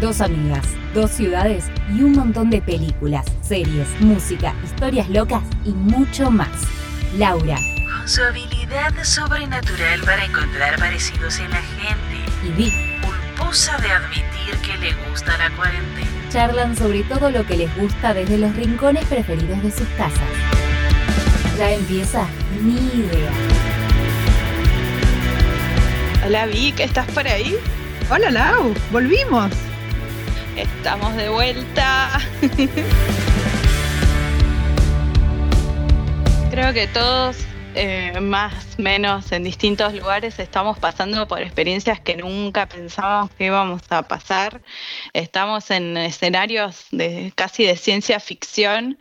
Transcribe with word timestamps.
Dos 0.00 0.20
amigas, 0.20 0.64
dos 0.94 1.10
ciudades 1.10 1.64
y 1.92 2.02
un 2.02 2.12
montón 2.12 2.50
de 2.50 2.62
películas, 2.62 3.26
series, 3.42 3.88
música, 3.98 4.54
historias 4.62 5.08
locas 5.08 5.42
y 5.64 5.70
mucho 5.70 6.30
más. 6.30 6.48
Laura. 7.16 7.56
Con 7.56 8.08
su 8.08 8.22
habilidad 8.22 8.94
sobrenatural 9.02 10.00
para 10.02 10.24
encontrar 10.24 10.78
parecidos 10.78 11.40
en 11.40 11.50
la 11.50 11.56
gente. 11.56 12.30
Y 12.46 12.50
Vic. 12.52 12.74
Pulposa 13.02 13.76
de 13.78 13.90
admitir 13.90 14.56
que 14.62 14.78
le 14.78 14.94
gusta 15.08 15.36
la 15.36 15.50
cuarentena. 15.56 16.06
Charlan 16.30 16.76
sobre 16.76 17.02
todo 17.02 17.32
lo 17.32 17.44
que 17.44 17.56
les 17.56 17.76
gusta 17.76 18.14
desde 18.14 18.38
los 18.38 18.54
rincones 18.54 19.04
preferidos 19.06 19.60
de 19.64 19.72
sus 19.72 19.88
casas. 19.96 20.28
Ya 21.58 21.72
empieza 21.72 22.24
Ni 22.62 22.76
Idea. 22.76 23.32
Hola 26.24 26.46
Vic, 26.46 26.78
¿estás 26.78 27.06
por 27.06 27.26
ahí? 27.26 27.56
Hola 28.10 28.30
Lau, 28.30 28.74
volvimos. 28.92 29.50
Estamos 30.58 31.14
de 31.14 31.28
vuelta. 31.28 32.20
Creo 36.50 36.74
que 36.74 36.88
todos, 36.88 37.36
eh, 37.76 38.18
más 38.20 38.76
menos 38.76 39.30
en 39.30 39.44
distintos 39.44 39.94
lugares, 39.94 40.40
estamos 40.40 40.76
pasando 40.80 41.28
por 41.28 41.42
experiencias 41.42 42.00
que 42.00 42.16
nunca 42.16 42.66
pensábamos 42.66 43.30
que 43.38 43.46
íbamos 43.46 43.82
a 43.90 44.02
pasar. 44.02 44.60
Estamos 45.12 45.70
en 45.70 45.96
escenarios 45.96 46.86
de 46.90 47.32
casi 47.36 47.64
de 47.64 47.76
ciencia 47.76 48.18
ficción 48.18 48.98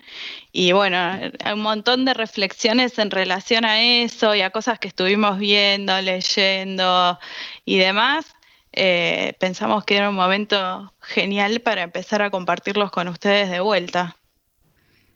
y 0.52 0.74
bueno, 0.74 1.00
hay 1.00 1.54
un 1.54 1.62
montón 1.62 2.06
de 2.06 2.14
reflexiones 2.14 3.00
en 3.00 3.10
relación 3.10 3.66
a 3.66 3.82
eso 3.82 4.36
y 4.36 4.42
a 4.42 4.52
cosas 4.52 4.78
que 4.78 4.90
estuvimos 4.90 5.40
viendo, 5.40 6.00
leyendo 6.02 7.18
y 7.66 7.80
demás 7.80 8.37
eh, 8.80 9.34
pensamos 9.40 9.84
que 9.84 9.98
era 9.98 10.10
un 10.10 10.16
momento 10.16 10.94
genial 11.02 11.62
para 11.62 11.82
empezar 11.82 12.22
a 12.22 12.30
compartirlos 12.30 12.92
con 12.92 13.08
ustedes 13.08 13.50
de 13.50 13.60
vuelta. 13.60 14.16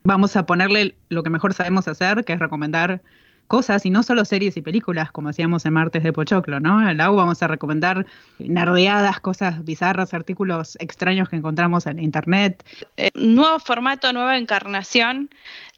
Vamos 0.03 0.35
a 0.35 0.47
ponerle 0.47 0.95
lo 1.09 1.21
que 1.21 1.29
mejor 1.29 1.53
sabemos 1.53 1.87
hacer, 1.87 2.25
que 2.25 2.33
es 2.33 2.39
recomendar 2.39 3.03
cosas 3.47 3.85
y 3.85 3.89
no 3.89 4.03
solo 4.03 4.23
series 4.25 4.55
y 4.57 4.61
películas, 4.61 5.11
como 5.11 5.29
hacíamos 5.29 5.65
en 5.65 5.73
Martes 5.73 6.03
de 6.03 6.13
Pochoclo, 6.13 6.59
¿no? 6.59 6.89
En 6.89 6.97
la 6.97 7.11
U 7.11 7.15
vamos 7.15 7.43
a 7.43 7.47
recomendar 7.47 8.05
nardeadas, 8.39 9.19
cosas 9.19 9.63
bizarras, 9.65 10.13
artículos 10.13 10.77
extraños 10.79 11.29
que 11.29 11.35
encontramos 11.35 11.85
en 11.85 11.99
internet. 11.99 12.65
Eh, 12.97 13.11
nuevo 13.13 13.59
formato, 13.59 14.13
nueva 14.13 14.37
encarnación, 14.37 15.29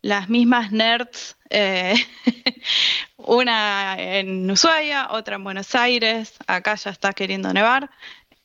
las 0.01 0.29
mismas 0.29 0.71
nerds, 0.71 1.37
eh, 1.49 1.95
una 3.17 3.95
en 3.97 4.49
Ushuaia, 4.49 5.07
otra 5.11 5.35
en 5.37 5.43
Buenos 5.43 5.73
Aires, 5.75 6.33
acá 6.47 6.75
ya 6.75 6.91
está 6.91 7.13
queriendo 7.13 7.51
nevar, 7.53 7.89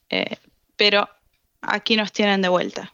eh, 0.09 0.37
pero 0.77 1.09
aquí 1.61 1.97
nos 1.97 2.13
tienen 2.13 2.43
de 2.43 2.49
vuelta. 2.49 2.93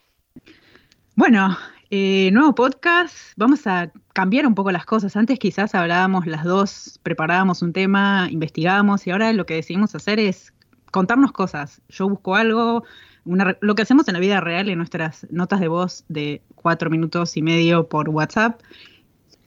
Bueno, 1.15 1.57
eh, 1.97 2.29
nuevo 2.31 2.53
podcast, 2.53 3.15
vamos 3.37 3.65
a 3.67 3.89
cambiar 4.11 4.45
un 4.45 4.53
poco 4.53 4.69
las 4.69 4.85
cosas. 4.85 5.15
Antes 5.15 5.39
quizás 5.39 5.73
hablábamos 5.75 6.27
las 6.27 6.43
dos, 6.43 6.99
preparábamos 7.03 7.61
un 7.61 7.71
tema, 7.71 8.27
investigábamos 8.29 9.07
y 9.07 9.11
ahora 9.11 9.31
lo 9.31 9.45
que 9.45 9.53
decidimos 9.53 9.95
hacer 9.95 10.19
es 10.19 10.51
contarnos 10.91 11.31
cosas. 11.31 11.81
Yo 11.87 12.09
busco 12.09 12.35
algo, 12.35 12.83
lo 13.23 13.75
que 13.75 13.81
hacemos 13.81 14.09
en 14.09 14.15
la 14.15 14.19
vida 14.19 14.41
real 14.41 14.67
en 14.67 14.77
nuestras 14.77 15.25
notas 15.31 15.61
de 15.61 15.69
voz 15.69 16.03
de 16.09 16.41
cuatro 16.55 16.89
minutos 16.89 17.37
y 17.37 17.41
medio 17.41 17.87
por 17.87 18.09
WhatsApp 18.09 18.61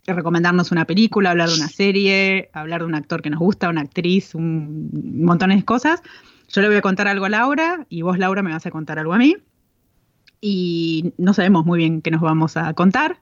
recomendarnos 0.07 0.73
una 0.73 0.87
película, 0.87 1.33
hablar 1.33 1.51
de 1.51 1.57
una 1.57 1.69
serie, 1.69 2.49
hablar 2.55 2.81
de 2.81 2.87
un 2.87 2.95
actor 2.95 3.21
que 3.21 3.29
nos 3.29 3.41
gusta, 3.41 3.69
una 3.69 3.83
actriz, 3.83 4.35
un 4.35 4.89
montón 5.23 5.51
de 5.51 5.63
cosas. 5.67 6.01
Yo 6.49 6.63
le 6.63 6.69
voy 6.69 6.79
a 6.79 6.81
contar 6.81 7.09
algo 7.09 7.27
a 7.27 7.29
Laura 7.29 7.85
y 7.91 8.01
vos, 8.01 8.19
Laura, 8.19 8.43
me 8.43 8.53
vas 8.53 8.65
a 8.65 8.71
contar 8.71 8.99
algo 8.99 9.13
a 9.13 9.19
mí. 9.19 9.37
Y 10.41 11.15
no 11.19 11.35
sabemos 11.35 11.65
muy 11.67 11.79
bien 11.79 12.03
qué 12.03 12.11
nos 12.11 12.21
vamos 12.21 12.57
a 12.57 12.73
contar. 12.75 13.21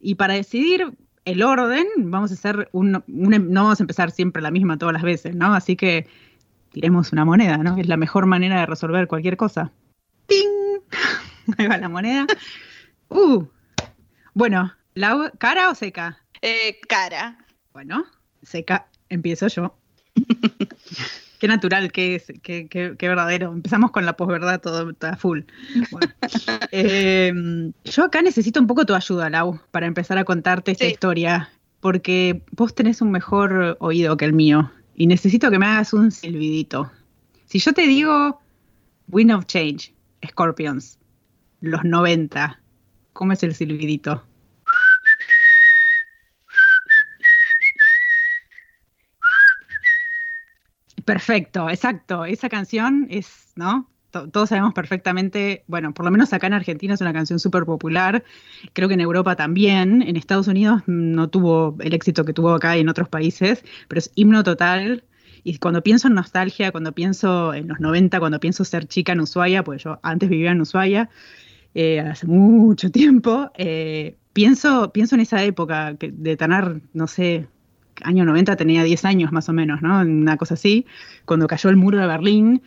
Y 0.00 0.14
para 0.16 0.34
decidir 0.34 0.92
el 1.24 1.42
orden, 1.42 1.86
vamos 1.96 2.30
a 2.30 2.34
hacer 2.34 2.68
un, 2.72 3.02
no 3.06 3.62
vamos 3.62 3.80
a 3.80 3.82
empezar 3.82 4.10
siempre 4.10 4.42
la 4.42 4.50
misma 4.50 4.78
todas 4.78 4.92
las 4.92 5.02
veces, 5.02 5.34
¿no? 5.34 5.54
Así 5.54 5.76
que 5.76 6.06
tiremos 6.72 7.12
una 7.12 7.24
moneda, 7.24 7.58
¿no? 7.58 7.76
Es 7.76 7.86
la 7.86 7.96
mejor 7.96 8.26
manera 8.26 8.60
de 8.60 8.66
resolver 8.66 9.06
cualquier 9.06 9.36
cosa. 9.36 9.72
¡Ting! 10.26 10.80
Ahí 11.58 11.66
va 11.66 11.78
la 11.78 11.88
moneda. 11.88 12.26
Uh. 13.08 13.44
Bueno, 14.34 14.72
¿cara 15.38 15.70
o 15.70 15.74
seca? 15.74 16.18
Eh, 16.40 16.80
cara. 16.88 17.38
Bueno, 17.72 18.04
seca, 18.42 18.88
empiezo 19.08 19.48
yo. 19.48 19.76
qué 21.42 21.48
natural, 21.48 21.90
qué, 21.90 22.14
es, 22.14 22.32
qué, 22.40 22.68
qué, 22.68 23.08
verdadero. 23.08 23.52
Empezamos 23.52 23.90
con 23.90 24.06
la 24.06 24.12
posverdad 24.12 24.60
todo, 24.60 24.92
todo 24.92 25.16
full. 25.16 25.40
Em, 26.70 27.72
yo 27.84 28.04
acá 28.04 28.22
necesito 28.22 28.60
un 28.60 28.68
poco 28.68 28.86
tu 28.86 28.94
ayuda, 28.94 29.28
Lau, 29.28 29.58
para 29.72 29.86
empezar 29.86 30.18
a 30.18 30.24
contarte 30.24 30.70
esta 30.70 30.86
historia, 30.86 31.50
porque 31.80 32.44
vos 32.52 32.76
tenés 32.76 33.02
un 33.02 33.10
mejor 33.10 33.76
oído 33.80 34.16
que 34.16 34.24
el 34.24 34.34
mío 34.34 34.70
y 34.94 35.08
necesito 35.08 35.50
que 35.50 35.58
me 35.58 35.66
hagas 35.66 35.92
un 35.92 36.12
silbidito. 36.12 36.92
Si 37.46 37.58
yo 37.58 37.72
te 37.72 37.88
digo 37.88 38.40
Wind 39.08 39.32
of 39.32 39.46
Change, 39.46 39.92
Scorpions, 40.24 41.00
los 41.60 41.82
90, 41.82 42.60
¿cómo 43.14 43.32
es 43.32 43.42
el 43.42 43.56
silbidito? 43.56 44.22
Perfecto, 51.04 51.68
exacto. 51.68 52.24
Esa 52.24 52.48
canción 52.48 53.06
es, 53.10 53.52
¿no? 53.56 53.92
todos 54.12 54.50
sabemos 54.50 54.74
perfectamente, 54.74 55.64
bueno, 55.66 55.94
por 55.94 56.04
lo 56.04 56.10
menos 56.10 56.32
acá 56.32 56.46
en 56.46 56.52
Argentina 56.52 56.94
es 56.94 57.00
una 57.00 57.12
canción 57.12 57.38
súper 57.38 57.64
popular, 57.64 58.24
creo 58.72 58.88
que 58.88 58.94
en 58.94 59.00
Europa 59.00 59.36
también, 59.36 60.02
en 60.02 60.16
Estados 60.16 60.48
Unidos 60.48 60.82
no 60.86 61.28
tuvo 61.30 61.76
el 61.80 61.94
éxito 61.94 62.24
que 62.24 62.32
tuvo 62.32 62.52
acá 62.52 62.76
y 62.76 62.80
en 62.80 62.88
otros 62.88 63.08
países, 63.08 63.64
pero 63.88 63.98
es 63.98 64.10
himno 64.14 64.44
total. 64.44 65.04
Y 65.44 65.58
cuando 65.58 65.82
pienso 65.82 66.06
en 66.08 66.14
nostalgia, 66.14 66.70
cuando 66.70 66.92
pienso 66.92 67.52
en 67.54 67.66
los 67.66 67.80
90, 67.80 68.20
cuando 68.20 68.38
pienso 68.38 68.64
ser 68.64 68.86
chica 68.86 69.12
en 69.12 69.20
Ushuaia, 69.20 69.64
pues 69.64 69.82
yo 69.82 69.98
antes 70.02 70.28
vivía 70.28 70.52
en 70.52 70.60
Ushuaia, 70.60 71.08
eh, 71.74 72.00
hace 72.00 72.26
mucho 72.26 72.90
tiempo, 72.90 73.50
eh, 73.56 74.16
pienso, 74.32 74.92
pienso 74.92 75.16
en 75.16 75.22
esa 75.22 75.42
época 75.42 75.96
de 75.98 76.36
tener, 76.36 76.82
no 76.92 77.06
sé, 77.08 77.48
año 78.04 78.24
90 78.24 78.56
tenía 78.56 78.82
10 78.82 79.04
años 79.04 79.32
más 79.32 79.48
o 79.48 79.52
menos, 79.52 79.82
¿no? 79.82 80.00
Una 80.00 80.36
cosa 80.36 80.54
así, 80.54 80.86
cuando 81.24 81.46
cayó 81.46 81.70
el 81.70 81.76
muro 81.76 81.98
de 81.98 82.06
Berlín. 82.06 82.62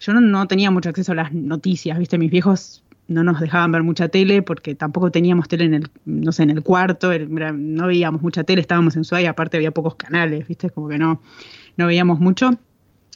Yo 0.00 0.12
no, 0.12 0.46
tenía 0.46 0.70
mucho 0.70 0.90
acceso 0.90 1.12
a 1.12 1.14
las 1.14 1.32
noticias, 1.32 1.98
¿viste? 1.98 2.18
Mis 2.18 2.30
viejos 2.30 2.84
no 3.06 3.22
nos 3.22 3.40
dejaban 3.40 3.70
ver 3.72 3.82
mucha 3.82 4.08
tele 4.08 4.42
porque 4.42 4.74
tampoco 4.74 5.10
teníamos 5.10 5.48
tele 5.48 5.64
en 5.64 5.74
el, 5.74 5.90
no 6.04 6.32
sé, 6.32 6.42
en 6.42 6.50
el 6.50 6.62
cuarto, 6.62 7.10
no 7.18 7.86
veíamos 7.86 8.22
mucha 8.22 8.44
tele, 8.44 8.60
estábamos 8.60 8.96
en 8.96 9.04
Suárez, 9.04 9.28
aparte 9.28 9.56
había 9.56 9.70
pocos 9.70 9.94
canales, 9.94 10.46
¿viste? 10.48 10.70
Como 10.70 10.88
que 10.88 10.98
no, 10.98 11.22
no 11.76 11.86
veíamos 11.86 12.20
mucho. 12.20 12.50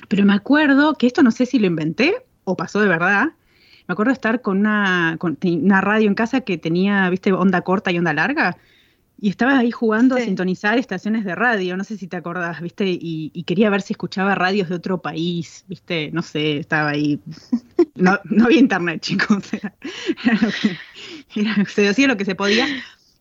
Pero 0.09 0.25
me 0.25 0.35
acuerdo 0.35 0.95
que 0.95 1.07
esto 1.07 1.23
no 1.23 1.31
sé 1.31 1.47
si 1.47 1.59
lo 1.59 1.67
inventé 1.67 2.15
o 2.45 2.57
pasó 2.57 2.81
de 2.81 2.89
verdad. 2.89 3.29
Me 3.87 3.93
acuerdo 3.93 4.13
estar 4.13 4.41
con 4.41 4.59
una, 4.59 5.17
con 5.19 5.39
una 5.43 5.81
radio 5.81 6.09
en 6.09 6.15
casa 6.15 6.43
que 6.43 6.59
tenía, 6.59 7.09
¿viste? 7.11 7.33
Onda 7.33 7.63
corta 7.63 7.91
y 7.91 7.99
onda 7.99 8.13
larga 8.13 8.57
y 9.21 9.31
estaba 9.31 9.59
ahí 9.59 9.73
jugando 9.73 10.15
a 10.15 10.21
sintonizar 10.21 10.79
estaciones 10.79 11.25
de 11.25 11.35
radio, 11.35 11.77
no 11.77 11.83
sé 11.83 11.97
si 11.97 12.07
te 12.07 12.17
acordás, 12.17 12.61
¿viste? 12.61 12.85
Y, 12.87 13.43
quería 13.45 13.69
ver 13.69 13.83
si 13.83 13.95
escuchaba 13.95 14.37
radios 14.37 14.69
de 14.69 14.77
otro 14.77 15.03
país, 15.03 15.65
¿viste? 15.69 16.11
No 16.13 16.23
sé, 16.23 16.59
estaba 16.59 16.91
ahí. 16.91 17.19
No, 17.97 18.21
no 18.25 18.45
había 18.45 18.61
internet, 18.61 19.01
chicos. 19.03 19.43
se 21.67 21.89
hacía 21.89 22.07
lo 22.07 22.17
que 22.17 22.25
se 22.25 22.37
podía. 22.37 22.67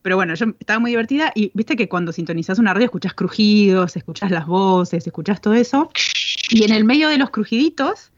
Pero 0.04 0.16
bueno, 0.16 0.36
yo 0.36 0.46
estaba 0.60 0.80
muy 0.80 0.92
divertida 0.92 1.32
y 1.34 1.52
viste 1.56 1.76
que 1.76 1.90
cuando 1.90 2.12
sintonizás 2.12 2.60
una 2.60 2.74
radio 2.74 2.86
escuchás 2.86 3.16
crujidos, 3.16 3.98
escuchás 3.98 4.30
las 4.30 4.46
voces, 4.46 5.08
escuchás 5.08 5.42
todo 5.42 5.56
eso. 5.56 5.90
Y 6.50 6.64
en 6.64 6.74
el 6.74 6.86
medio 6.86 7.10
de 7.10 7.18
los 7.18 7.32
crujiditos 7.32 8.12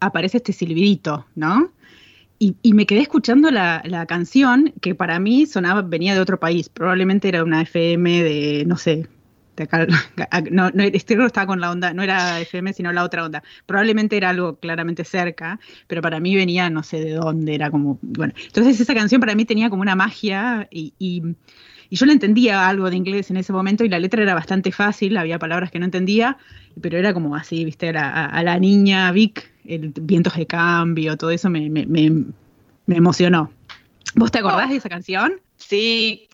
aparece 0.00 0.38
este 0.38 0.52
silbidito, 0.52 1.26
¿no? 1.36 1.70
Y, 2.42 2.72
me 2.72 2.86
quedé 2.86 3.00
escuchando 3.00 3.50
la, 3.50 4.06
canción 4.08 4.72
que 4.80 4.94
para 4.94 5.20
mí 5.20 5.44
sonaba, 5.44 5.82
venía 5.82 6.14
de 6.14 6.20
otro 6.20 6.40
país, 6.40 6.70
probablemente 6.70 7.28
era 7.28 7.44
una 7.44 7.60
FM 7.60 8.22
de, 8.22 8.64
no 8.66 8.78
sé, 8.78 9.06
de 9.56 9.64
acá, 9.64 9.86
no, 10.50 10.70
no, 10.70 10.82
este 10.82 11.16
no 11.16 11.26
estaba 11.26 11.46
con 11.46 11.60
la 11.60 11.70
onda, 11.70 11.92
no 11.92 12.02
era 12.02 12.40
FM, 12.40 12.72
sino 12.72 12.94
la 12.94 13.04
otra 13.04 13.26
onda. 13.26 13.42
Probablemente 13.66 14.16
era 14.16 14.30
algo 14.30 14.56
claramente 14.56 15.04
cerca, 15.04 15.60
pero 15.86 16.00
para 16.00 16.18
mí 16.18 16.34
venía 16.34 16.70
no 16.70 16.82
sé 16.82 17.04
de 17.04 17.12
dónde, 17.12 17.54
era 17.54 17.70
como, 17.70 17.98
bueno. 18.00 18.32
Entonces 18.42 18.80
esa 18.80 18.94
canción 18.94 19.20
para 19.20 19.34
mí 19.34 19.44
tenía 19.44 19.68
como 19.68 19.82
una 19.82 19.94
magia 19.94 20.66
y, 20.70 20.94
y, 20.98 21.22
yo 21.96 22.06
le 22.06 22.12
entendía 22.12 22.68
algo 22.68 22.90
de 22.90 22.96
inglés 22.96 23.30
en 23.30 23.36
ese 23.36 23.52
momento 23.52 23.84
y 23.84 23.88
la 23.88 23.98
letra 23.98 24.22
era 24.22 24.34
bastante 24.34 24.72
fácil, 24.72 25.16
había 25.16 25.38
palabras 25.38 25.70
que 25.70 25.78
no 25.78 25.84
entendía, 25.84 26.38
pero 26.80 26.98
era 26.98 27.12
como 27.12 27.34
así, 27.34 27.64
viste, 27.64 27.90
a, 27.90 28.26
a 28.26 28.42
la 28.42 28.58
niña 28.58 29.10
Vic 29.12 29.50
el 29.64 29.92
vientos 30.00 30.34
de 30.34 30.46
cambio, 30.46 31.16
todo 31.16 31.30
eso 31.30 31.50
me, 31.50 31.66
emocionó. 32.88 33.50
¿Vos 34.14 34.30
te 34.30 34.38
acordás 34.38 34.70
de 34.70 34.76
esa 34.76 34.88
canción? 34.88 35.40
Sí, 35.56 36.28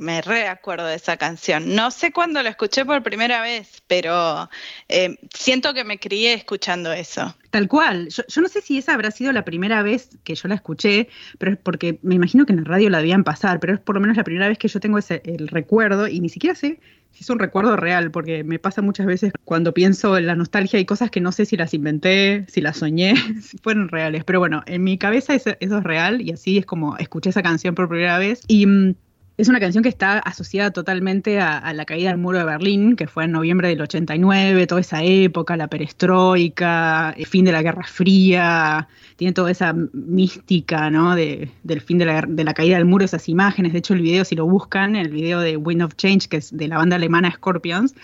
me 0.00 0.22
reacuerdo 0.22 0.86
de 0.86 0.94
esa 0.94 1.16
canción. 1.16 1.74
No 1.74 1.90
sé 1.90 2.10
cuándo 2.10 2.42
la 2.42 2.48
escuché 2.48 2.84
por 2.84 3.02
primera 3.02 3.42
vez, 3.42 3.82
pero 3.86 4.48
eh, 4.88 5.18
siento 5.32 5.74
que 5.74 5.84
me 5.84 5.98
crié 5.98 6.32
escuchando 6.32 6.92
eso. 6.92 7.36
Tal 7.50 7.68
cual. 7.68 8.08
Yo, 8.08 8.40
no 8.40 8.48
sé 8.48 8.62
si 8.62 8.78
esa 8.78 8.94
habrá 8.94 9.10
sido 9.10 9.32
la 9.32 9.44
primera 9.44 9.82
vez 9.82 10.10
que 10.24 10.34
yo 10.34 10.48
la 10.48 10.54
escuché, 10.54 11.08
pero 11.38 11.52
es 11.52 11.58
porque 11.58 11.98
me 12.02 12.14
imagino 12.14 12.46
que 12.46 12.52
en 12.52 12.64
la 12.64 12.64
radio 12.64 12.88
la 12.88 12.98
debían 12.98 13.24
pasar, 13.24 13.60
pero 13.60 13.74
es 13.74 13.80
por 13.80 13.94
lo 13.94 14.00
menos 14.00 14.16
la 14.16 14.24
primera 14.24 14.48
vez 14.48 14.56
que 14.56 14.68
yo 14.68 14.80
tengo 14.80 14.98
ese, 14.98 15.20
el 15.24 15.48
recuerdo 15.48 16.08
y 16.08 16.20
ni 16.20 16.30
siquiera 16.30 16.54
sé 16.54 16.80
si 17.12 17.24
es 17.24 17.30
un 17.30 17.38
recuerdo 17.38 17.76
real, 17.76 18.10
porque 18.10 18.44
me 18.44 18.58
pasa 18.58 18.82
muchas 18.82 19.04
veces 19.04 19.32
cuando 19.44 19.74
pienso 19.74 20.16
en 20.16 20.26
la 20.26 20.36
nostalgia 20.36 20.78
hay 20.78 20.84
cosas 20.84 21.10
que 21.10 21.20
no 21.20 21.32
sé 21.32 21.44
si 21.44 21.56
las 21.56 21.74
inventé, 21.74 22.46
si 22.48 22.60
las 22.60 22.78
soñé, 22.78 23.14
si 23.42 23.58
fueron 23.58 23.88
reales. 23.88 24.24
Pero 24.24 24.38
bueno, 24.38 24.62
en 24.66 24.82
mi 24.82 24.96
cabeza 24.96 25.34
eso, 25.34 25.50
eso 25.60 25.78
es 25.78 25.84
real 25.84 26.20
y 26.22 26.32
así 26.32 26.56
es 26.56 26.66
como 26.66 26.96
escuché 26.98 27.30
esa 27.30 27.42
canción 27.42 27.74
por 27.74 27.88
primera 27.88 28.18
vez. 28.18 28.42
Y 28.46 28.64
mm, 28.64 28.94
es 29.40 29.48
una 29.48 29.58
canción 29.58 29.82
que 29.82 29.88
está 29.88 30.18
asociada 30.18 30.70
totalmente 30.70 31.40
a, 31.40 31.72
la 31.72 31.86
caída 31.86 32.10
del 32.10 32.18
muro 32.18 32.36
de 32.36 32.44
Berlín, 32.44 32.94
que 32.94 33.06
fue 33.06 33.24
en 33.24 33.32
noviembre 33.32 33.68
del 33.68 33.80
89, 33.80 34.66
toda 34.66 34.82
esa 34.82 35.02
época, 35.02 35.56
la 35.56 35.68
perestroika, 35.68 37.14
el 37.16 37.24
fin 37.24 37.46
de 37.46 37.52
la 37.52 37.62
Guerra 37.62 37.84
Fría, 37.84 38.86
tiene 39.16 39.32
toda 39.32 39.50
esa 39.50 39.74
mística 39.94 40.90
¿no? 40.90 41.14
de, 41.14 41.50
del 41.62 41.80
fin 41.80 41.96
de 41.96 42.04
la, 42.04 42.54
caída 42.54 42.76
del 42.76 42.84
muro, 42.84 43.02
esas 43.02 43.30
imágenes. 43.30 43.72
De 43.72 43.78
hecho, 43.78 43.94
el 43.94 44.02
video, 44.02 44.26
si 44.26 44.36
lo 44.36 44.46
buscan, 44.46 44.94
el 44.94 45.08
video 45.08 45.40
de 45.40 45.56
Wind 45.56 45.82
of 45.82 45.94
Change, 45.96 46.28
que 46.28 46.36
es 46.36 46.54
de 46.54 46.68
la 46.68 46.76
banda 46.76 46.96
alemana 46.96 47.32
Scorpions, 47.32 47.94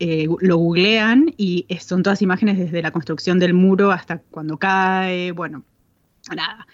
eh, 0.00 0.26
lo 0.40 0.56
googlean 0.56 1.34
y 1.36 1.66
son 1.78 2.02
todas 2.02 2.20
imágenes 2.20 2.58
desde 2.58 2.82
la 2.82 2.90
construcción 2.90 3.38
del 3.38 3.54
muro 3.54 3.92
hasta 3.92 4.18
cuando 4.18 4.56
cae, 4.56 5.30
bueno, 5.30 5.62
nada 6.34 6.66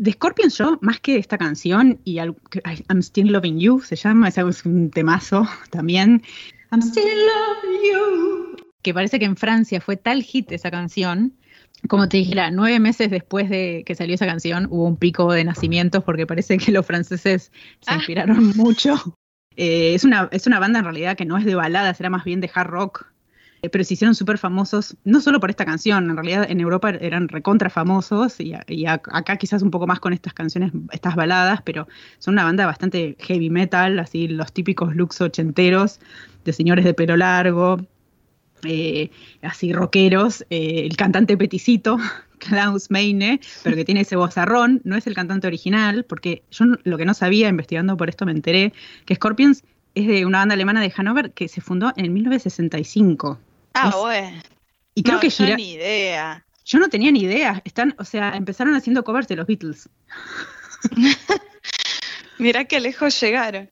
de 0.00 0.12
Scorpions 0.12 0.56
yo, 0.56 0.78
más 0.80 0.98
que 0.98 1.18
esta 1.18 1.36
canción 1.36 2.00
y 2.04 2.16
I'm 2.16 3.02
Still 3.02 3.32
Loving 3.32 3.60
You 3.60 3.82
se 3.82 3.96
llama, 3.96 4.28
es 4.28 4.64
un 4.64 4.90
temazo 4.90 5.46
también. 5.70 6.22
I'm 6.72 6.80
Still 6.80 7.04
Loving 7.04 7.80
You. 7.92 8.56
Que 8.80 8.94
parece 8.94 9.18
que 9.18 9.26
en 9.26 9.36
Francia 9.36 9.78
fue 9.82 9.96
tal 9.96 10.22
hit 10.22 10.52
esa 10.52 10.70
canción. 10.70 11.34
Como 11.86 12.08
te 12.08 12.16
dijera, 12.16 12.50
nueve 12.50 12.80
meses 12.80 13.10
después 13.10 13.50
de 13.50 13.82
que 13.84 13.94
salió 13.94 14.14
esa 14.14 14.26
canción 14.26 14.68
hubo 14.70 14.86
un 14.86 14.96
pico 14.96 15.30
de 15.32 15.44
nacimientos 15.44 16.02
porque 16.02 16.26
parece 16.26 16.56
que 16.56 16.72
los 16.72 16.86
franceses 16.86 17.52
se 17.80 17.90
ah. 17.90 17.96
inspiraron 17.96 18.52
mucho. 18.56 19.16
Eh, 19.56 19.94
es, 19.94 20.04
una, 20.04 20.30
es 20.32 20.46
una 20.46 20.58
banda 20.58 20.78
en 20.78 20.86
realidad 20.86 21.16
que 21.16 21.26
no 21.26 21.36
es 21.36 21.44
de 21.44 21.54
baladas, 21.54 22.00
era 22.00 22.08
más 22.08 22.24
bien 22.24 22.40
de 22.40 22.50
hard 22.54 22.68
rock 22.68 23.06
pero 23.68 23.84
se 23.84 23.94
hicieron 23.94 24.14
súper 24.14 24.38
famosos, 24.38 24.96
no 25.04 25.20
solo 25.20 25.40
por 25.40 25.50
esta 25.50 25.64
canción, 25.64 26.08
en 26.08 26.16
realidad 26.16 26.46
en 26.48 26.60
Europa 26.60 26.90
eran 26.90 27.28
recontra 27.28 27.68
famosos 27.68 28.40
y, 28.40 28.54
acá 28.86 29.36
quizás 29.36 29.62
un 29.62 29.70
poco 29.70 29.86
más 29.86 30.00
con 30.00 30.12
estas 30.12 30.32
canciones, 30.32 30.72
estas 30.92 31.14
baladas, 31.14 31.60
pero 31.62 31.86
son 32.18 32.34
una 32.34 32.44
banda 32.44 32.64
bastante 32.66 33.16
heavy 33.20 33.50
metal, 33.50 33.98
así 33.98 34.28
los 34.28 34.52
típicos 34.52 34.94
looks 34.96 35.20
ochenteros 35.20 36.00
de 36.44 36.52
señores 36.52 36.84
de 36.84 36.94
pelo 36.94 37.16
largo, 37.16 37.80
eh, 38.64 39.10
así 39.42 39.72
rockeros, 39.72 40.42
eh, 40.50 40.86
el 40.86 40.96
cantante 40.96 41.36
peticito, 41.36 41.98
Klaus 42.38 42.90
Meine, 42.90 43.40
pero 43.62 43.76
que 43.76 43.84
tiene 43.84 44.02
ese 44.02 44.16
vozarrón, 44.16 44.80
no 44.84 44.96
es 44.96 45.06
el 45.06 45.14
cantante 45.14 45.46
original, 45.46 46.04
porque 46.04 46.42
yo 46.50 46.64
lo 46.84 46.96
que 46.96 47.04
no 47.04 47.12
sabía, 47.14 47.48
investigando 47.48 47.96
por 47.96 48.08
esto 48.08 48.24
me 48.24 48.32
enteré, 48.32 48.72
que 49.04 49.14
Scorpions 49.14 49.62
es 49.94 50.06
de 50.06 50.24
una 50.24 50.38
banda 50.38 50.54
alemana 50.54 50.80
de 50.80 50.90
Hannover 50.90 51.32
que 51.32 51.48
se 51.48 51.60
fundó 51.60 51.92
en 51.96 52.12
1965. 52.12 53.38
Ah, 53.74 53.92
bueno. 53.96 54.42
Y 54.94 55.02
creo 55.02 55.20
que 55.20 55.30
yo 55.30 55.56
ni 55.56 55.72
idea. 55.72 56.44
Yo 56.64 56.78
no 56.78 56.88
tenía 56.88 57.10
ni 57.10 57.20
idea. 57.20 57.62
Están, 57.64 57.94
o 57.98 58.04
sea, 58.04 58.36
empezaron 58.36 58.74
haciendo 58.74 59.04
covers 59.04 59.28
de 59.28 59.36
los 59.36 59.46
Beatles. 59.46 59.88
Mira 62.38 62.64
qué 62.64 62.80
lejos 62.80 63.20
llegaron. 63.20 63.70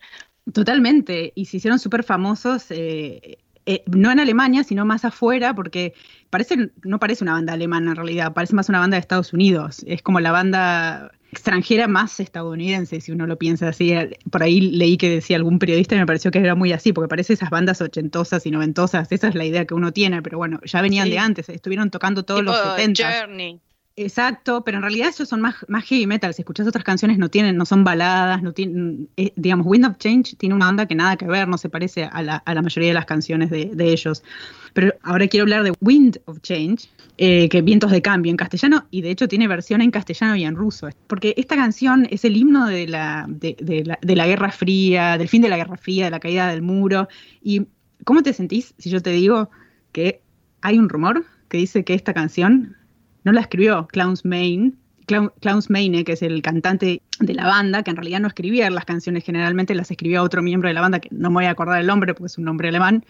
Totalmente. 0.52 1.32
Y 1.34 1.46
se 1.46 1.58
hicieron 1.58 1.78
súper 1.78 2.04
famosos. 2.04 2.66
Eh, 2.70 3.38
eh, 3.66 3.82
no 3.86 4.10
en 4.10 4.18
Alemania, 4.18 4.64
sino 4.64 4.86
más 4.86 5.04
afuera, 5.04 5.54
porque 5.54 5.92
parece, 6.30 6.70
no 6.84 6.98
parece 6.98 7.22
una 7.22 7.34
banda 7.34 7.52
alemana 7.52 7.90
en 7.90 7.96
realidad, 7.96 8.32
parece 8.32 8.54
más 8.54 8.70
una 8.70 8.78
banda 8.78 8.94
de 8.96 9.00
Estados 9.00 9.34
Unidos. 9.34 9.84
Es 9.86 10.00
como 10.00 10.20
la 10.20 10.32
banda 10.32 11.12
extranjera 11.30 11.88
más 11.88 12.20
estadounidense, 12.20 13.00
si 13.00 13.12
uno 13.12 13.26
lo 13.26 13.36
piensa 13.36 13.68
así. 13.68 13.94
Por 14.30 14.42
ahí 14.42 14.60
leí 14.60 14.96
que 14.96 15.10
decía 15.10 15.36
algún 15.36 15.58
periodista 15.58 15.94
y 15.94 15.98
me 15.98 16.06
pareció 16.06 16.30
que 16.30 16.38
era 16.38 16.54
muy 16.54 16.72
así, 16.72 16.92
porque 16.92 17.08
parece 17.08 17.34
esas 17.34 17.50
bandas 17.50 17.80
ochentosas 17.80 18.46
y 18.46 18.50
noventosas, 18.50 19.10
esa 19.12 19.28
es 19.28 19.34
la 19.34 19.44
idea 19.44 19.64
que 19.64 19.74
uno 19.74 19.92
tiene, 19.92 20.22
pero 20.22 20.38
bueno, 20.38 20.60
ya 20.64 20.80
venían 20.80 21.10
de 21.10 21.18
antes, 21.18 21.48
estuvieron 21.48 21.90
tocando 21.90 22.24
todos 22.24 22.42
los 22.42 22.56
70. 22.76 23.28
Exacto, 24.00 24.62
pero 24.62 24.78
en 24.78 24.82
realidad 24.82 25.08
esos 25.08 25.28
son 25.28 25.40
más, 25.40 25.56
más 25.66 25.84
heavy 25.84 26.06
metal. 26.06 26.32
Si 26.32 26.42
escuchas 26.42 26.68
otras 26.68 26.84
canciones 26.84 27.18
no 27.18 27.30
tienen, 27.30 27.56
no 27.56 27.64
son 27.64 27.82
baladas, 27.82 28.44
no 28.44 28.52
tienen, 28.52 29.08
eh, 29.16 29.32
digamos, 29.34 29.66
Wind 29.66 29.86
of 29.86 29.98
Change 29.98 30.36
tiene 30.36 30.54
una 30.54 30.66
banda 30.66 30.86
que 30.86 30.94
nada 30.94 31.16
que 31.16 31.26
ver, 31.26 31.48
no 31.48 31.58
se 31.58 31.68
parece 31.68 32.04
a 32.04 32.22
la, 32.22 32.36
a 32.36 32.54
la 32.54 32.62
mayoría 32.62 32.90
de 32.90 32.94
las 32.94 33.06
canciones 33.06 33.50
de, 33.50 33.72
de, 33.74 33.92
ellos. 33.92 34.22
Pero 34.72 34.94
ahora 35.02 35.26
quiero 35.26 35.42
hablar 35.42 35.64
de 35.64 35.72
Wind 35.80 36.20
of 36.26 36.40
Change, 36.42 36.88
eh, 37.16 37.48
que 37.48 37.60
vientos 37.60 37.90
de 37.90 38.00
cambio 38.00 38.30
en 38.30 38.36
castellano, 38.36 38.86
y 38.92 39.02
de 39.02 39.10
hecho 39.10 39.26
tiene 39.26 39.48
versión 39.48 39.80
en 39.80 39.90
castellano 39.90 40.36
y 40.36 40.44
en 40.44 40.54
ruso. 40.54 40.88
Porque 41.08 41.34
esta 41.36 41.56
canción 41.56 42.06
es 42.08 42.24
el 42.24 42.36
himno 42.36 42.68
de 42.68 42.86
la, 42.86 43.26
de 43.28 43.82
la, 43.84 43.98
de 44.00 44.14
la 44.14 44.26
Guerra 44.28 44.52
Fría, 44.52 45.18
del 45.18 45.28
fin 45.28 45.42
de 45.42 45.48
la 45.48 45.56
Guerra 45.56 45.76
Fría, 45.76 46.04
de 46.04 46.12
la 46.12 46.20
caída 46.20 46.46
del 46.46 46.62
muro. 46.62 47.08
¿Y 47.42 47.66
cómo 48.04 48.22
te 48.22 48.32
sentís 48.32 48.74
si 48.78 48.90
yo 48.90 49.02
te 49.02 49.10
digo 49.10 49.50
que 49.90 50.20
hay 50.60 50.78
un 50.78 50.88
rumor 50.88 51.24
que 51.48 51.58
dice 51.58 51.82
que 51.82 51.94
esta 51.94 52.14
canción 52.14 52.76
no 53.24 53.32
la 53.32 53.40
escribió 53.40 53.86
Klaus 53.88 54.24
Main, 54.24 54.78
Klaus 55.40 55.70
Meine, 55.70 56.04
que 56.04 56.12
es 56.12 56.22
el 56.22 56.42
cantante 56.42 57.02
de 57.18 57.34
la 57.34 57.46
banda, 57.46 57.82
que 57.82 57.90
en 57.90 57.96
realidad 57.96 58.20
no 58.20 58.28
escribía 58.28 58.70
las 58.70 58.84
canciones, 58.84 59.24
generalmente 59.24 59.74
las 59.74 59.90
escribía 59.90 60.22
otro 60.22 60.42
miembro 60.42 60.68
de 60.68 60.74
la 60.74 60.82
banda, 60.82 61.00
que 61.00 61.08
no 61.10 61.30
me 61.30 61.34
voy 61.34 61.44
a 61.46 61.50
acordar 61.50 61.80
el 61.80 61.86
nombre 61.86 62.14
porque 62.14 62.26
es 62.26 62.38
un 62.38 62.44
nombre 62.44 62.68
alemán, 62.68 63.04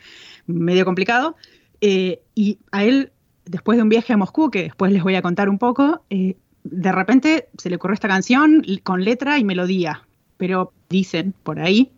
medio 0.47 0.85
complicado. 0.85 1.37
Eh, 1.81 2.23
y 2.35 2.59
a 2.71 2.85
él, 2.85 3.13
después 3.45 3.77
de 3.77 3.83
un 3.83 3.89
viaje 3.89 4.13
a 4.13 4.17
Moscú, 4.17 4.51
que 4.51 4.63
después 4.63 4.93
les 4.93 5.03
voy 5.03 5.17
a 5.17 5.23
contar 5.23 5.49
un 5.49 5.59
poco, 5.59 6.05
eh, 6.11 6.37
de 6.63 6.93
repente 6.93 7.49
se 7.59 7.69
le 7.69 7.77
ocurrió 7.77 7.95
esta 7.95 8.09
canción 8.09 8.65
con 8.85 9.05
letra 9.05 9.39
y 9.39 9.45
melodía. 9.45 10.07
Pero 10.37 10.73
dicen 10.89 11.35
por 11.43 11.59
ahí, 11.59 11.91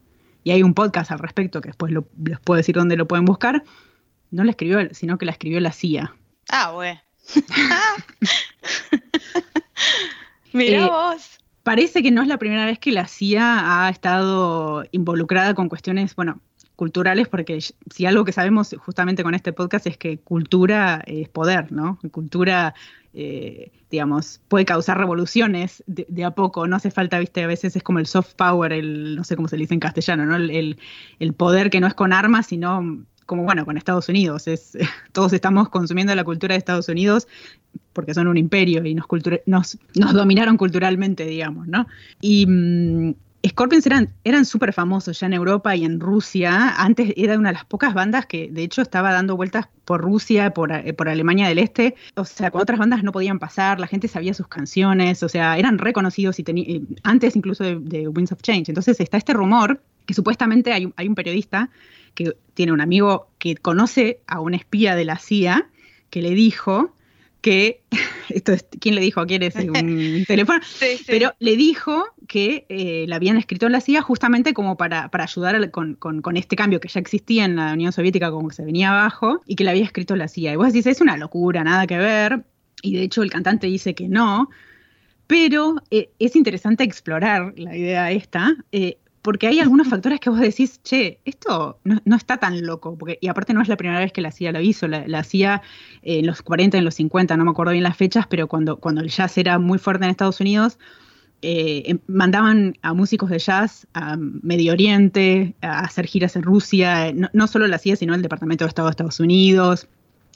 y 0.44 0.52
hay 0.52 0.62
un 0.62 0.72
podcast 0.72 1.10
al 1.10 1.18
respecto 1.18 1.60
que 1.60 1.68
después 1.68 1.92
les 1.92 2.40
puedo 2.40 2.56
decir 2.56 2.74
dónde 2.74 2.96
lo 2.96 3.06
pueden 3.06 3.26
buscar, 3.26 3.62
no 4.30 4.44
la 4.44 4.52
escribió 4.52 4.78
él, 4.78 4.90
sino 4.92 5.18
que 5.18 5.26
la 5.26 5.32
escribió 5.32 5.60
la 5.60 5.72
CIA. 5.72 6.14
Ah, 6.48 6.72
bueno. 6.72 6.98
Mira 10.52 10.84
eh, 10.84 10.88
vos. 10.88 11.38
Parece 11.62 12.02
que 12.02 12.10
no 12.10 12.22
es 12.22 12.28
la 12.28 12.38
primera 12.38 12.64
vez 12.64 12.78
que 12.78 12.92
la 12.92 13.06
CIA 13.06 13.84
ha 13.84 13.90
estado 13.90 14.84
involucrada 14.92 15.52
con 15.54 15.68
cuestiones, 15.68 16.16
bueno, 16.16 16.40
culturales, 16.80 17.28
porque 17.28 17.60
si 17.60 18.06
algo 18.06 18.24
que 18.24 18.32
sabemos 18.32 18.74
justamente 18.78 19.22
con 19.22 19.34
este 19.34 19.52
podcast 19.52 19.86
es 19.86 19.98
que 19.98 20.18
cultura 20.18 21.02
es 21.06 21.28
poder, 21.28 21.70
¿no? 21.70 21.98
Cultura, 22.10 22.74
eh, 23.12 23.70
digamos, 23.90 24.40
puede 24.48 24.64
causar 24.64 24.96
revoluciones 24.96 25.84
de, 25.86 26.24
a 26.24 26.30
poco, 26.30 26.66
no 26.66 26.76
hace 26.76 26.90
falta, 26.90 27.18
viste, 27.18 27.44
a 27.44 27.46
veces 27.46 27.76
es 27.76 27.82
como 27.82 27.98
el 27.98 28.06
soft 28.06 28.32
power, 28.34 28.72
el, 28.72 29.14
no 29.14 29.24
sé 29.24 29.36
cómo 29.36 29.48
se 29.48 29.58
dice 29.58 29.74
en 29.74 29.80
castellano, 29.80 30.24
¿no? 30.24 30.36
El, 30.36 30.78
el 31.18 31.34
poder 31.34 31.68
que 31.68 31.80
no 31.80 31.86
es 31.86 31.92
con 31.92 32.14
armas, 32.14 32.46
sino 32.46 33.04
como 33.30 33.44
bueno, 33.44 33.64
con 33.64 33.76
Estados 33.76 34.08
Unidos, 34.08 34.48
es, 34.48 34.76
todos 35.12 35.32
estamos 35.32 35.68
consumiendo 35.68 36.12
la 36.16 36.24
cultura 36.24 36.54
de 36.54 36.58
Estados 36.58 36.88
Unidos 36.88 37.28
porque 37.92 38.12
son 38.12 38.26
un 38.26 38.36
imperio 38.36 38.84
y 38.84 38.92
nos, 38.92 39.06
nos, 39.46 39.78
nos 39.94 40.12
dominaron 40.14 40.56
culturalmente, 40.56 41.24
digamos, 41.26 41.68
¿no? 41.68 41.86
Y 42.20 42.44
mm, 42.48 43.14
Scorpions 43.46 43.86
eran, 43.86 44.12
eran 44.24 44.44
súper 44.44 44.72
famosos 44.72 45.20
ya 45.20 45.28
en 45.28 45.34
Europa 45.34 45.76
y 45.76 45.84
en 45.84 46.00
Rusia. 46.00 46.74
Antes 46.76 47.14
era 47.16 47.38
una 47.38 47.50
de 47.50 47.52
las 47.52 47.64
pocas 47.66 47.94
bandas 47.94 48.26
que 48.26 48.50
de 48.50 48.64
hecho 48.64 48.82
estaba 48.82 49.12
dando 49.12 49.36
vueltas 49.36 49.68
por 49.84 50.00
Rusia, 50.00 50.50
por, 50.52 50.72
eh, 50.72 50.92
por 50.92 51.08
Alemania 51.08 51.46
del 51.46 51.60
Este. 51.60 51.94
O 52.16 52.24
sea, 52.24 52.50
con 52.50 52.60
otras 52.60 52.80
bandas 52.80 53.04
no 53.04 53.12
podían 53.12 53.38
pasar, 53.38 53.78
la 53.78 53.86
gente 53.86 54.08
sabía 54.08 54.34
sus 54.34 54.48
canciones, 54.48 55.22
o 55.22 55.28
sea, 55.28 55.56
eran 55.56 55.78
reconocidos 55.78 56.40
y 56.40 56.84
antes 57.04 57.36
incluso 57.36 57.62
de, 57.62 57.78
de 57.78 58.08
Winds 58.08 58.32
of 58.32 58.42
Change. 58.42 58.70
Entonces 58.70 58.98
está 58.98 59.18
este 59.18 59.34
rumor 59.34 59.80
que 60.10 60.14
supuestamente 60.14 60.72
hay, 60.72 60.92
hay 60.96 61.06
un 61.06 61.14
periodista 61.14 61.70
que 62.16 62.36
tiene 62.54 62.72
un 62.72 62.80
amigo 62.80 63.30
que 63.38 63.54
conoce 63.54 64.22
a 64.26 64.40
un 64.40 64.54
espía 64.54 64.96
de 64.96 65.04
la 65.04 65.16
CIA 65.18 65.68
que 66.10 66.20
le 66.20 66.30
dijo 66.30 66.96
que, 67.42 67.82
esto 68.28 68.52
es, 68.52 68.66
¿quién 68.80 68.96
le 68.96 69.02
dijo? 69.02 69.24
¿Quién 69.24 69.44
es 69.44 69.54
un 69.54 70.24
teléfono? 70.26 70.58
Pero 71.06 71.32
le 71.38 71.56
dijo 71.56 72.06
que 72.26 72.66
eh, 72.68 73.04
la 73.06 73.14
habían 73.14 73.36
escrito 73.36 73.66
en 73.66 73.72
la 73.72 73.80
CIA 73.80 74.02
justamente 74.02 74.52
como 74.52 74.76
para, 74.76 75.12
para 75.12 75.22
ayudar 75.22 75.70
con, 75.70 75.94
con, 75.94 76.36
este 76.36 76.56
cambio 76.56 76.80
que 76.80 76.88
ya 76.88 76.98
existía 76.98 77.44
en 77.44 77.54
la 77.54 77.72
Unión 77.74 77.92
Soviética, 77.92 78.32
como 78.32 78.48
que 78.48 78.56
se 78.56 78.64
venía 78.64 78.90
abajo, 78.90 79.42
y 79.46 79.54
que 79.54 79.62
la 79.62 79.70
había 79.70 79.84
escrito 79.84 80.16
la 80.16 80.26
CIA. 80.26 80.54
Y 80.54 80.56
vos 80.56 80.72
decís, 80.72 80.86
es 80.86 81.00
una 81.00 81.16
locura, 81.16 81.62
nada 81.62 81.86
que 81.86 81.98
ver, 81.98 82.42
y 82.82 82.96
de 82.96 83.02
hecho 83.04 83.22
el 83.22 83.30
cantante 83.30 83.68
dice 83.68 83.94
que 83.94 84.08
no, 84.08 84.50
pero 85.28 85.76
eh, 85.92 86.10
es 86.18 86.34
interesante 86.34 86.82
explorar 86.82 87.54
la 87.56 87.76
idea 87.76 88.10
esta, 88.10 88.56
eh, 88.72 88.98
porque 89.22 89.46
hay 89.46 89.60
algunos 89.60 89.88
factores 89.88 90.20
que 90.20 90.30
vos 90.30 90.40
decís, 90.40 90.80
che, 90.82 91.20
esto 91.24 91.78
no, 91.84 92.16
está 92.16 92.38
tan 92.38 92.64
loco, 92.64 92.96
porque, 92.96 93.18
y 93.20 93.28
aparte 93.28 93.52
no 93.52 93.60
es 93.60 93.68
la 93.68 93.76
primera 93.76 93.98
vez 93.98 94.12
que 94.12 94.20
la 94.20 94.32
CIA 94.32 94.52
lo 94.52 94.60
hizo, 94.60 94.88
la, 94.88 95.06
la 95.06 95.24
CIA 95.24 95.62
en 96.02 96.26
los 96.26 96.42
40, 96.42 96.78
en 96.78 96.84
los 96.84 96.94
50, 96.94 97.36
no 97.36 97.44
me 97.44 97.50
acuerdo 97.50 97.72
bien 97.72 97.84
las 97.84 97.96
fechas, 97.96 98.26
pero 98.28 98.48
cuando, 98.48 98.78
cuando 98.78 99.02
el 99.02 99.08
jazz 99.10 99.36
era 99.36 99.58
muy 99.58 99.78
fuerte 99.78 100.04
en 100.04 100.10
Estados 100.10 100.40
Unidos, 100.40 100.78
eh, 101.42 101.82
em, 101.86 101.98
mandaban 102.06 102.76
a 102.82 102.94
músicos 102.94 103.30
de 103.30 103.38
jazz 103.38 103.86
a 103.94 104.16
Medio 104.18 104.72
Oriente, 104.72 105.54
a 105.62 105.80
hacer 105.80 106.06
giras 106.06 106.36
en 106.36 106.42
Rusia, 106.42 107.12
no, 107.14 107.28
no 107.32 107.46
solo 107.46 107.66
la 107.66 107.78
CIA, 107.78 107.96
sino 107.96 108.14
el 108.14 108.22
Departamento 108.22 108.64
de 108.64 108.68
Estado 108.68 108.88
de 108.88 108.92
Estados 108.92 109.20
Unidos, 109.20 109.88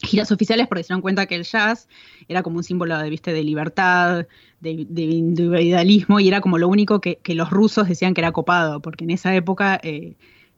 giras 0.08 0.32
oficiales 0.32 0.66
porque 0.68 0.82
se 0.82 0.88
dieron 0.88 1.02
cuenta 1.02 1.26
que 1.26 1.34
el 1.34 1.44
jazz 1.44 1.88
era 2.28 2.42
como 2.42 2.56
un 2.58 2.64
símbolo 2.64 2.99
de, 2.99 3.11
¿viste? 3.11 3.32
de 3.32 3.42
libertad, 3.42 4.26
de, 4.61 4.70
individualismo, 4.70 6.20
y 6.20 6.28
era 6.28 6.40
como 6.40 6.58
lo 6.58 6.68
único 6.68 7.00
que, 7.00 7.18
los 7.28 7.50
rusos 7.50 7.88
decían 7.88 8.14
que 8.14 8.20
era 8.20 8.32
copado, 8.32 8.80
porque 8.80 9.04
en 9.04 9.11
esa 9.11 9.34
época 9.34 9.78
eh, 9.82 10.14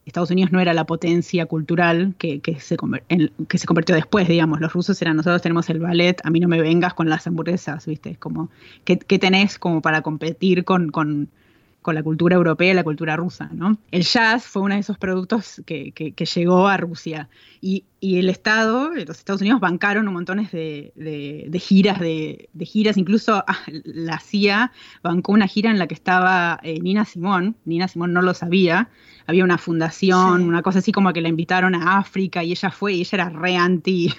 Estados 0.07 0.31
Unidos 0.31 0.53
no 0.53 0.61
era 0.61 0.73
la 0.73 0.87
potencia 0.87 1.47
cultural 1.47 2.15
que, 2.17 2.41
se 2.61 2.77
que 3.49 3.59
se 3.59 3.67
convirtió 3.67 3.95
después, 3.97 4.29
digamos. 4.29 4.61
Los 4.61 4.73
rusos 4.73 5.03
eran, 5.03 5.17
nosotros 5.17 5.43
tenemos 5.43 5.69
el 5.69 5.81
ballet, 5.81 6.21
a 6.23 6.31
mí 6.31 6.39
no 6.39 6.47
me 6.47 6.61
vengas 6.61 6.95
con 6.95 7.09
las 7.09 7.27
hamburguesas, 7.27 7.87
¿viste? 7.87 8.15
Como, 8.15 8.49
¿qué, 8.85 8.97
tenés 8.97 9.59
como 9.59 9.83
para 9.83 10.03
competir 10.03 10.65
con 10.65 10.91
con 10.91 11.29
la 11.95 12.03
cultura 12.03 12.37
europea 12.37 12.73
y 12.73 12.75
la 12.75 12.85
cultura 12.85 13.17
rusa. 13.17 13.49
¿no? 13.53 13.79
El 13.91 14.03
jazz 14.03 14.45
fue 14.45 14.63
uno 14.63 14.75
de 14.75 14.81
esos 14.81 14.99
productos 14.99 15.63
que, 15.65 15.93
llegó 16.35 16.69
a 16.69 16.77
Rusia 16.77 17.29
y, 17.61 17.85
el 18.01 18.29
Estado, 18.29 18.91
los 18.91 19.19
Estados 19.19 19.41
Unidos 19.41 19.61
bancaron 19.61 20.07
un 20.07 20.15
montón 20.15 20.39
de, 20.39 21.61
giras, 21.61 21.99
de, 21.99 22.49
giras, 22.61 22.97
incluso 22.97 23.43
ah, 23.47 23.59
la 23.85 24.21
CIA 24.21 24.71
bancó 25.03 25.33
una 25.33 25.49
gira 25.49 25.71
en 25.71 25.79
la 25.79 25.89
que 25.89 25.95
estaba 25.95 26.61
eh, 26.63 26.79
Nina 26.81 27.05
Simón, 27.05 27.57
Nina 27.65 27.89
Simón 27.89 28.13
no 28.13 28.23
lo 28.23 28.33
sabía, 28.35 28.91
había 29.27 29.43
una 29.43 29.59
fundación, 29.59 30.43
una 30.43 30.63
cosa 30.63 30.79
así 30.79 30.93
como 30.93 31.13
que 31.13 31.21
la 31.21 31.29
invitaron 31.29 31.75
a 31.75 31.99
África 31.99 32.45
y 32.45 32.53
ella 32.53 32.71
fue 32.71 32.95
y 32.95 33.01
ella 33.01 33.11
era 33.13 33.29
re 33.31 33.57
anti. 33.57 34.15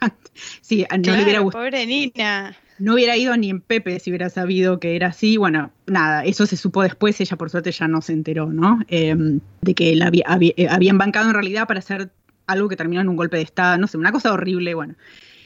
sí, 0.60 0.84
no 0.90 1.14
le 1.14 1.22
hubiera 1.22 1.40
gustado. 1.40 1.64
Pobre 1.64 1.86
Nina 1.86 2.56
no 2.78 2.94
hubiera 2.94 3.16
ido 3.16 3.36
ni 3.36 3.50
en 3.50 3.60
Pepe 3.60 3.98
si 3.98 4.10
hubiera 4.10 4.30
sabido 4.30 4.80
que 4.80 4.96
era 4.96 5.08
así. 5.08 5.36
Bueno, 5.36 5.70
nada, 5.86 6.24
eso 6.24 6.46
se 6.46 6.56
supo 6.56 6.82
después, 6.82 7.20
ella 7.20 7.36
por 7.36 7.50
suerte 7.50 7.72
ya 7.72 7.88
no 7.88 8.00
se 8.00 8.12
enteró, 8.12 8.52
¿no? 8.52 8.80
Em, 8.88 9.40
de 9.62 9.74
que 9.74 9.94
la 9.96 10.10
eh, 10.12 10.68
habían 10.68 10.98
bancado 10.98 11.28
en 11.28 11.34
realidad 11.34 11.66
para 11.66 11.80
hacer 11.80 12.10
algo 12.46 12.68
que 12.68 12.76
terminó 12.76 13.00
en 13.00 13.08
un 13.08 13.16
golpe 13.16 13.36
de 13.36 13.42
Estado, 13.42 13.78
no 13.78 13.86
sé, 13.86 13.98
una 13.98 14.12
cosa 14.12 14.32
horrible, 14.32 14.74
bueno. 14.74 14.94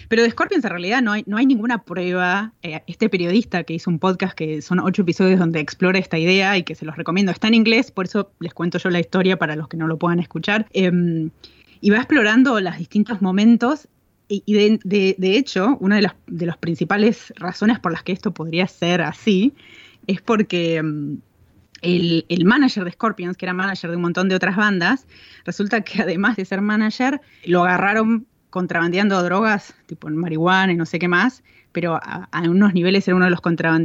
Pero 0.08 0.22
de 0.22 0.30
Scorpions 0.30 0.64
en 0.64 0.70
realidad 0.70 1.00
no 1.00 1.12
hay, 1.12 1.24
no 1.26 1.38
hay 1.38 1.46
ninguna 1.46 1.84
prueba. 1.84 2.52
Eh, 2.62 2.82
este 2.86 3.08
periodista 3.08 3.64
que 3.64 3.74
hizo 3.74 3.88
un 3.90 3.98
podcast 3.98 4.34
que 4.34 4.60
son 4.60 4.78
ocho 4.78 5.02
episodios 5.02 5.38
donde 5.38 5.58
explora 5.60 5.98
esta 5.98 6.18
idea 6.18 6.56
y 6.58 6.64
que 6.64 6.74
se 6.74 6.84
los 6.84 6.96
recomiendo, 6.96 7.32
está 7.32 7.48
en 7.48 7.54
inglés, 7.54 7.90
por 7.90 8.04
eso 8.04 8.30
les 8.38 8.52
cuento 8.52 8.78
yo 8.78 8.90
la 8.90 9.00
historia 9.00 9.38
para 9.38 9.56
los 9.56 9.68
que 9.68 9.78
no 9.78 9.86
lo 9.86 9.98
puedan 9.98 10.20
escuchar. 10.20 10.66
Em, 10.74 11.30
y 11.80 11.90
va 11.90 11.96
explorando 11.96 12.60
los 12.60 12.76
distintos 12.76 13.22
momentos 13.22 13.88
y 14.28 14.78
de, 14.84 15.36
hecho, 15.36 15.76
una 15.80 15.96
de 15.96 16.02
las, 16.02 16.14
de 16.26 16.52
principales 16.58 17.32
razones 17.36 17.78
por 17.78 17.92
las 17.92 18.02
que 18.02 18.12
esto 18.12 18.32
podría 18.32 18.66
ser 18.66 19.02
así 19.02 19.52
es 20.06 20.22
porque 20.22 20.82
mm, 20.82 21.16
el, 21.82 22.24
el, 22.28 22.44
manager 22.44 22.84
de 22.84 22.92
Scorpions, 22.92 23.36
que 23.36 23.44
era 23.44 23.52
manager 23.52 23.90
de 23.90 23.96
un 23.96 24.02
montón 24.02 24.28
de 24.28 24.34
otras 24.34 24.56
bandas, 24.56 25.06
resulta 25.44 25.82
que 25.82 26.02
además 26.02 26.36
de 26.36 26.44
ser 26.44 26.60
manager, 26.62 27.20
lo 27.44 27.64
agarraron 27.64 28.26
contrabandeando 28.50 29.22
drogas, 29.22 29.74
tipo 29.86 30.08
en 30.08 30.16
marihuana 30.16 30.72
y 30.72 30.76
no 30.76 30.86
sé 30.86 30.98
qué 30.98 31.08
más, 31.08 31.42
pero 31.72 31.98
a, 32.02 32.28
unos 32.42 32.74
niveles 32.74 33.08
era 33.08 33.16
uno 33.16 33.24
de 33.24 33.30
los 33.30 33.40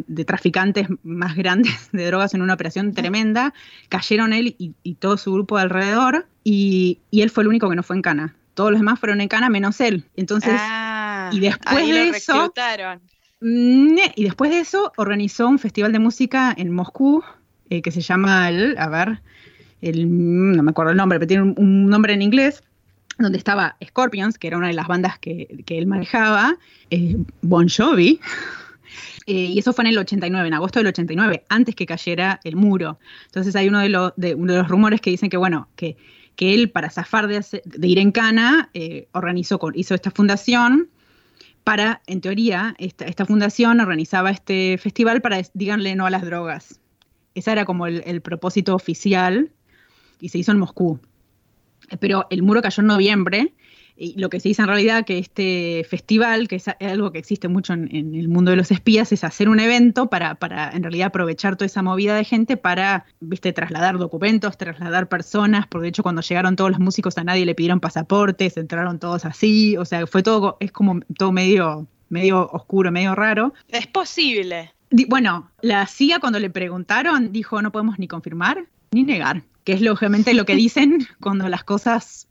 de 0.08 0.26
traficantes 0.26 0.88
más 1.04 1.36
grandes 1.36 1.90
de 1.92 2.06
drogas 2.06 2.34
en 2.34 2.42
una 2.42 2.54
operación 2.54 2.94
tremenda. 2.94 3.54
Cayeron 3.90 4.34
él 4.34 4.56
y, 4.58 4.96
todo 4.96 5.18
su 5.18 5.34
grupo 5.34 5.58
de 5.58 5.64
alrededor, 5.64 6.28
y, 6.44 7.00
y, 7.12 7.22
él 7.22 7.30
fue 7.30 7.44
el 7.44 7.50
único 7.50 7.70
que 7.70 7.76
no 7.76 7.84
fue 7.84 7.96
en 7.96 8.02
cana 8.02 8.36
todos 8.58 8.72
los 8.72 8.80
demás 8.80 9.00
fueron 9.00 9.22
en 9.22 9.28
cana 9.28 9.50
menos 9.50 9.80
él. 9.82 10.04
Entonces, 10.16 10.56
ah, 10.58 11.30
y 11.32 11.40
después 11.40 11.88
de 11.88 12.10
eso, 12.10 12.52
y 13.40 14.24
después 14.24 14.50
de 14.50 14.60
eso 14.60 14.92
organizó 14.98 15.48
un 15.48 15.60
festival 15.60 15.92
de 15.92 16.00
música 16.00 16.56
en 16.58 16.74
Moscú 16.74 17.24
eh, 17.70 17.84
que 17.84 17.92
se 17.92 18.02
llama 18.02 18.50
el, 18.50 18.76
a 18.80 18.90
ver, 18.90 19.22
el, 19.84 20.08
no 20.56 20.64
me 20.64 20.72
acuerdo 20.72 20.90
el 20.90 20.98
nombre, 20.98 21.20
pero 21.20 21.28
tiene 21.28 21.54
un, 21.56 21.86
nombre 21.86 22.14
en 22.14 22.24
inglés, 22.24 22.64
donde 23.20 23.38
estaba 23.38 23.78
Scorpions, 23.86 24.40
que 24.40 24.48
era 24.48 24.58
una 24.58 24.70
de 24.70 24.74
las 24.74 24.88
bandas 24.88 25.20
que, 25.20 25.64
él 25.68 25.86
manejaba, 25.86 26.58
eh, 26.90 27.16
Bon 27.42 27.70
Jovi. 27.70 28.20
Eh, 29.30 29.34
y 29.34 29.60
eso 29.60 29.74
fue 29.74 29.84
en 29.84 29.90
el 29.90 29.98
89, 29.98 30.48
en 30.48 30.54
agosto 30.54 30.80
del 30.80 30.88
89, 30.88 31.44
antes 31.50 31.76
que 31.76 31.86
cayera 31.86 32.40
el 32.46 32.56
muro. 32.56 32.98
Entonces 33.26 33.54
hay 33.58 33.68
uno 33.68 33.80
de, 33.80 33.90
los 33.90 34.14
de, 34.16 34.36
uno 34.36 34.54
de 34.54 34.60
los 34.60 34.70
rumores 34.70 35.02
que 35.02 35.10
dicen 35.10 35.30
que, 35.30 35.36
bueno, 35.36 35.68
que 35.76 35.98
que 36.38 36.54
él, 36.54 36.70
para 36.70 36.90
zafar 36.90 37.28
de, 37.28 37.44
ir 37.88 38.00
en 38.00 38.14
cana, 38.14 38.70
eh, 38.74 39.10
organizó, 39.12 39.60
hizo 39.74 39.94
esta 39.94 40.12
fundación 40.12 40.90
para, 41.66 42.02
en 42.08 42.22
teoría, 42.22 42.76
esta, 42.78 43.26
fundación 43.26 43.82
organizaba 43.82 44.32
este 44.32 44.78
festival 44.78 45.22
para, 45.22 45.42
díganle 45.54 45.96
no 45.96 46.06
a 46.06 46.10
las 46.10 46.24
drogas. 46.24 46.80
Ese 47.36 47.52
era 47.52 47.66
como 47.66 47.88
el 47.88 48.22
propósito 48.22 48.74
oficial 48.74 49.52
y 50.22 50.30
se 50.30 50.38
hizo 50.38 50.52
en 50.52 50.60
Moscú. 50.60 51.00
Pero 52.00 52.28
el 52.30 52.44
muro 52.44 52.62
cayó 52.62 52.82
en 52.82 52.88
noviembre 52.88 53.54
y 53.98 54.20
lo 54.20 54.30
que 54.30 54.40
se 54.40 54.50
dice 54.50 54.62
en 54.62 54.68
realidad 54.68 55.06
que 55.06 55.18
este 55.18 55.86
festival, 55.90 56.48
que 56.48 56.58
es 56.58 56.68
algo 56.80 57.12
que 57.12 57.18
existe 57.18 57.48
mucho 57.48 57.74
en, 57.74 57.90
el 57.92 58.30
mundo 58.30 58.52
de 58.52 58.58
los 58.58 58.70
espías, 58.70 59.12
es 59.12 59.24
hacer 59.24 59.50
un 59.50 59.60
evento 59.60 60.08
para, 60.08 60.36
para, 60.36 60.72
en 60.72 60.84
realidad 60.84 61.08
aprovechar 61.08 61.56
toda 61.56 61.66
esa 61.66 61.82
movida 61.82 62.16
de 62.16 62.24
gente 62.24 62.58
para, 62.58 63.06
viste, 63.20 63.54
trasladar 63.54 63.98
documentos, 63.98 64.58
trasladar 64.58 65.10
personas, 65.10 65.66
porque 65.68 65.84
de 65.84 65.90
hecho 65.90 66.04
cuando 66.04 66.22
llegaron 66.22 66.56
todos 66.56 66.70
los 66.70 66.80
músicos 66.80 67.18
a 67.18 67.24
nadie 67.24 67.46
le 67.46 67.56
pidieron 67.56 67.80
pasaportes, 67.80 68.56
entraron 68.58 69.00
todos 69.00 69.26
así, 69.26 69.76
o 69.78 69.86
sea, 69.86 70.06
fue 70.06 70.22
todo, 70.22 70.58
es 70.60 70.72
como 70.72 71.00
todo 71.18 71.32
medio, 71.32 71.88
medio 72.10 72.48
oscuro, 72.52 72.92
medio 72.92 73.16
raro. 73.16 73.54
Es 73.68 73.88
posible. 73.88 74.74
Bueno, 75.08 75.52
la 75.62 75.86
CIA 75.88 76.20
cuando 76.20 76.40
le 76.40 76.50
preguntaron 76.50 77.32
dijo 77.34 77.62
no 77.62 77.72
podemos 77.72 78.00
ni 78.00 78.08
confirmar 78.08 78.66
ni 78.92 79.04
negar, 79.04 79.44
que 79.64 79.74
es 79.74 79.82
lógicamente 79.82 80.34
lo 80.34 80.46
que 80.46 80.56
dicen 80.56 81.08
cuando 81.20 81.50
las 81.50 81.64
cosas 81.64 82.28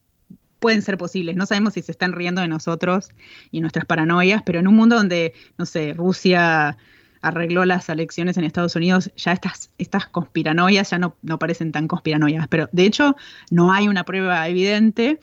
pueden 0.58 0.82
ser 0.82 0.98
posibles. 0.98 1.36
No 1.36 1.46
sabemos 1.46 1.75
si 1.75 1.82
se 1.82 1.92
están 1.92 2.12
riendo 2.12 2.40
de 2.40 2.48
nosotros 2.48 3.10
y 3.50 3.60
nuestras 3.60 3.84
paranoias, 3.84 4.42
pero 4.44 4.58
en 4.58 4.68
un 4.68 4.75
mundo 4.75 4.96
donde, 4.96 5.34
no 5.58 5.66
sé, 5.66 5.92
Rusia 5.94 6.76
arregló 7.22 7.64
las 7.64 7.88
elecciones 7.88 8.36
en 8.36 8.44
Estados 8.44 8.76
Unidos, 8.76 9.10
ya 9.16 9.32
estas, 9.32 9.70
estas 9.78 10.06
conspiranoias 10.06 10.90
ya 10.90 10.98
no, 10.98 11.16
no 11.22 11.38
parecen 11.38 11.72
tan 11.72 11.88
conspiranoias. 11.88 12.46
Pero 12.48 12.68
de 12.72 12.84
hecho, 12.84 13.16
no 13.50 13.72
hay 13.72 13.88
una 13.88 14.04
prueba 14.04 14.46
evidente. 14.48 15.20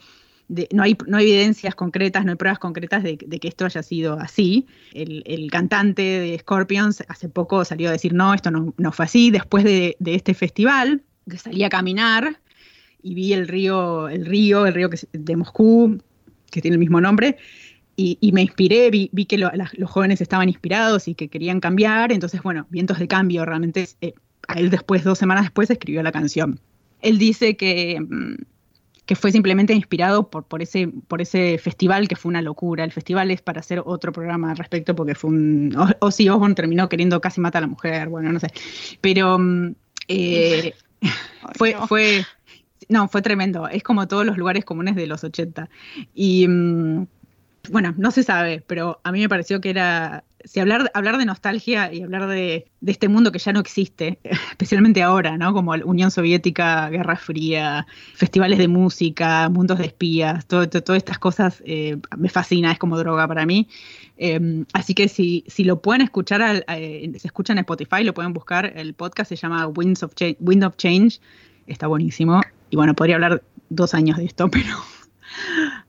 no, 0.71 0.83
hay, 0.83 0.97
no 1.07 1.17
hay 1.17 1.31
evidencias 1.31 1.75
concretas, 1.75 2.25
no 2.25 2.31
hay 2.31 2.37
pruebas 2.37 2.59
concretas 2.59 3.03
de, 3.03 3.17
que 3.17 3.47
esto 3.47 3.65
haya 3.65 3.83
sido 3.83 4.19
así. 4.19 4.67
El, 4.93 5.49
cantante 5.51 6.01
de 6.01 6.37
Scorpions 6.39 7.03
hace 7.07 7.29
poco 7.29 7.63
salió 7.63 7.89
a 7.89 7.93
decir, 7.93 8.13
no, 8.13 8.33
esto 8.33 8.51
no, 8.51 8.73
no 8.77 8.91
fue 8.91 9.05
así. 9.05 9.31
Después 9.31 9.63
de, 9.63 9.95
de, 9.99 10.15
este 10.15 10.33
festival, 10.33 11.03
que 11.29 11.37
salí 11.37 11.63
a 11.63 11.69
caminar 11.69 12.39
y 13.03 13.13
vi 13.13 13.33
el 13.33 13.47
río, 13.47 14.07
el 14.07 14.25
río, 14.25 14.65
el 14.65 14.73
río 14.73 14.89
que, 14.89 14.97
de 15.11 15.35
Moscú, 15.35 16.01
que 16.49 16.61
tiene 16.61 16.75
el 16.75 16.79
mismo 16.79 17.01
nombre, 17.01 17.37
y, 17.95 18.31
me 18.33 18.41
inspiré, 18.41 18.89
vi, 18.89 19.09
que 19.25 19.37
los 19.37 19.91
jóvenes 19.91 20.19
estaban 20.19 20.49
inspirados 20.49 21.07
y 21.07 21.13
que 21.13 21.27
querían 21.27 21.59
cambiar, 21.59 22.11
entonces, 22.11 22.41
bueno, 22.41 22.65
vientos 22.71 22.97
de 22.97 23.07
cambio, 23.07 23.45
realmente, 23.45 23.87
eh, 24.01 24.13
a 24.47 24.53
él 24.55 24.71
después, 24.71 25.03
dos 25.03 25.19
semanas 25.19 25.43
después, 25.43 25.69
escribió 25.69 26.01
la 26.01 26.11
canción. 26.11 26.59
Él 27.01 27.19
dice 27.19 27.55
que, 27.55 27.99
mm, 28.01 28.35
que 29.05 29.15
fue 29.15 29.31
simplemente 29.31 29.73
inspirado 29.73 30.29
por, 30.29 30.45
por, 30.45 30.61
ese, 30.61 30.87
por 31.07 31.21
ese 31.21 31.59
festival 31.59 32.07
que 32.07 32.15
fue 32.15 32.29
una 32.29 32.41
locura. 32.41 32.83
El 32.83 32.91
festival 32.91 33.29
es 33.31 33.41
para 33.41 33.59
hacer 33.59 33.81
otro 33.85 34.11
programa 34.11 34.51
al 34.51 34.57
respecto 34.57 34.95
porque 34.95 35.13
fue 35.13 35.29
un... 35.29 35.75
Ozzy 35.99 36.29
Osbourne 36.29 36.55
terminó 36.55 36.89
queriendo 36.89 37.21
casi 37.21 37.41
matar 37.41 37.59
a 37.59 37.67
la 37.67 37.71
mujer, 37.71 38.09
bueno, 38.09 38.31
no 38.31 38.39
sé. 38.39 38.47
Pero 39.01 39.37
mm, 39.37 39.75
eh, 40.07 40.73
fue, 41.55 41.75
fue, 41.87 42.25
no, 42.89 43.07
fue 43.07 43.21
tremendo. 43.21 43.67
Es 43.67 43.83
como 43.83 44.07
todos 44.07 44.25
los 44.25 44.37
lugares 44.37 44.65
comunes 44.65 44.95
de 44.95 45.07
los 45.07 45.23
80. 45.23 45.69
Y 46.13 46.47
mm, 46.47 47.05
bueno, 47.69 47.93
no 47.97 48.11
se 48.11 48.23
sabe, 48.23 48.61
pero 48.67 48.99
a 49.03 49.11
mí 49.11 49.21
me 49.21 49.29
pareció 49.29 49.61
que 49.61 49.69
era. 49.69 50.23
Si 50.45 50.59
hablar, 50.59 50.91
hablar 50.93 51.17
de 51.17 51.25
nostalgia 51.25 51.93
y 51.93 52.01
hablar 52.01 52.27
de, 52.27 52.67
este 52.85 53.07
mundo 53.07 53.31
que 53.31 53.39
ya 53.39 53.53
no 53.53 53.61
existe, 53.61 54.19
especialmente 54.51 55.01
ahora, 55.01 55.37
¿no? 55.37 55.53
Como 55.53 55.71
Unión 55.71 56.11
Soviética, 56.11 56.89
Guerra 56.89 57.15
Fría, 57.15 57.87
festivales 58.15 58.59
de 58.59 58.67
música, 58.67 59.47
mundos 59.47 59.77
de 59.79 59.85
espías, 59.85 60.45
todo, 60.45 60.67
todas 60.67 60.97
estas 60.97 61.17
cosas 61.17 61.63
eh, 61.65 61.95
me 62.17 62.27
fascina, 62.27 62.73
es 62.73 62.79
como 62.79 62.97
droga 62.97 63.25
para 63.25 63.45
mí. 63.45 63.69
Em, 64.17 64.65
así 64.73 64.93
que 64.93 65.07
si, 65.07 65.45
lo 65.59 65.81
pueden 65.81 66.01
escuchar, 66.01 66.65
eh, 66.67 67.13
se 67.17 67.27
escuchan 67.27 67.57
en 67.57 67.61
Spotify, 67.61 68.03
lo 68.03 68.13
pueden 68.13 68.33
buscar, 68.33 68.73
el 68.75 68.93
podcast 68.93 69.29
se 69.29 69.37
llama 69.37 69.67
Winds 69.67 70.03
of 70.03 70.11
Wind 70.41 70.65
of 70.65 70.75
Change, 70.75 71.21
está 71.67 71.87
buenísimo 71.87 72.41
y 72.73 72.75
bueno, 72.75 72.95
podría 72.95 73.17
hablar 73.17 73.43
dos 73.69 73.93
años 73.93 74.17
de 74.17 74.25
esto, 74.25 74.47
pero, 74.51 74.83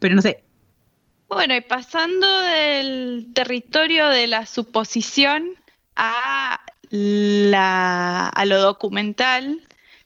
pero 0.01 0.15
no 0.15 0.21
sé. 0.21 0.45
Bueno, 1.29 1.57
y 1.57 1.63
pasando 1.63 2.41
del 2.41 3.29
territorio 3.33 4.11
de 4.11 4.27
la 4.27 4.45
suposición 4.45 5.55
a, 5.97 6.61
la, 6.91 8.29
a 8.29 8.45
lo 8.45 8.61
documental, 8.61 9.63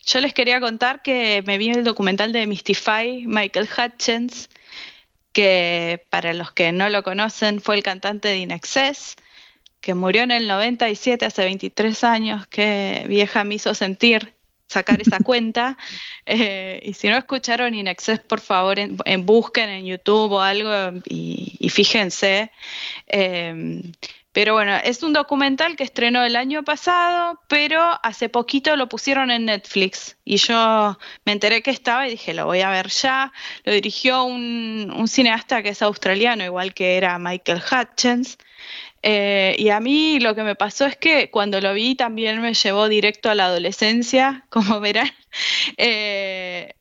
yo 0.07 0.21
les 0.21 0.33
quería 0.33 0.61
contar 0.61 1.03
que 1.03 1.43
me 1.45 1.59
vi 1.59 1.71
el 1.71 1.83
documental 1.83 2.33
de 2.33 2.47
Mystify, 2.47 3.27
Michael 3.27 3.69
Hutchins, 3.77 4.49
que 5.33 6.07
para 6.11 6.33
los 6.33 6.53
que 6.53 6.71
no 6.71 6.89
lo 6.91 7.03
conocen 7.03 7.61
fue 7.61 7.75
el 7.75 7.83
cantante 7.83 8.29
de 8.29 8.39
Inexcess, 8.39 9.17
que 9.81 9.95
murió 9.95 10.23
en 10.23 10.31
el 10.31 10.47
97, 10.47 11.27
hace 11.27 11.43
23 11.43 12.05
años, 12.05 12.47
que 12.47 13.05
vieja 13.09 13.43
me 13.43 13.57
hizo 13.57 13.75
sentir 13.75 14.38
sacar 14.69 15.01
esa 15.01 15.19
cuenta. 15.19 15.77
Eh, 16.31 16.81
y 16.85 16.93
si 16.93 17.09
no 17.09 17.17
escucharon 17.17 17.75
Inexcess, 17.75 18.21
por 18.21 18.41
favor, 18.41 18.79
en, 18.79 18.99
busquen 19.25 19.71
en 19.71 19.87
YouTube 19.87 20.33
o 20.33 20.41
algo 20.43 21.01
y, 21.07 21.71
fíjense. 21.71 22.53
Eh, 23.07 23.81
pero 24.33 24.53
bueno, 24.53 24.77
es 24.85 25.03
un 25.03 25.13
documental 25.13 25.75
que 25.75 25.85
estrenó 25.85 26.23
el 26.23 26.37
año 26.37 26.63
pasado, 26.63 27.41
pero 27.49 27.99
hace 28.03 28.29
poquito 28.29 28.77
lo 28.77 28.89
pusieron 28.89 29.31
en 29.31 29.47
Netflix. 29.47 30.17
Y 30.25 30.37
yo 30.37 30.99
me 31.25 31.33
enteré 31.33 31.63
que 31.63 31.71
estaba 31.71 32.07
y 32.07 32.13
dije, 32.13 32.35
lo 32.35 32.45
voy 32.45 32.61
a 32.61 32.71
ver 32.71 32.89
ya. 32.89 33.33
Lo 33.65 33.73
dirigió 33.73 34.23
un, 34.25 34.93
un 34.97 35.09
cineasta 35.09 35.63
que 35.63 35.71
es 35.71 35.83
australiano, 35.83 36.45
igual 36.45 36.75
que 36.75 36.97
era 36.97 37.19
Michael 37.19 37.63
Hutchins. 37.63 38.39
Eh, 39.03 39.55
y 39.59 39.69
a 39.71 39.81
mí 39.81 40.19
lo 40.21 40.35
que 40.35 40.43
me 40.43 40.55
pasó 40.55 40.87
es 40.87 40.97
que 40.97 41.31
cuando 41.31 41.61
lo 41.61 41.73
vi 41.73 41.95
también 41.95 42.41
me 42.41 42.55
llevó 42.55 42.89
directo 42.89 43.31
a 43.31 43.35
la 43.35 43.47
adolescencia, 43.47 44.45
como 44.51 44.81
verán. 44.81 45.11
Eh, 45.77 46.75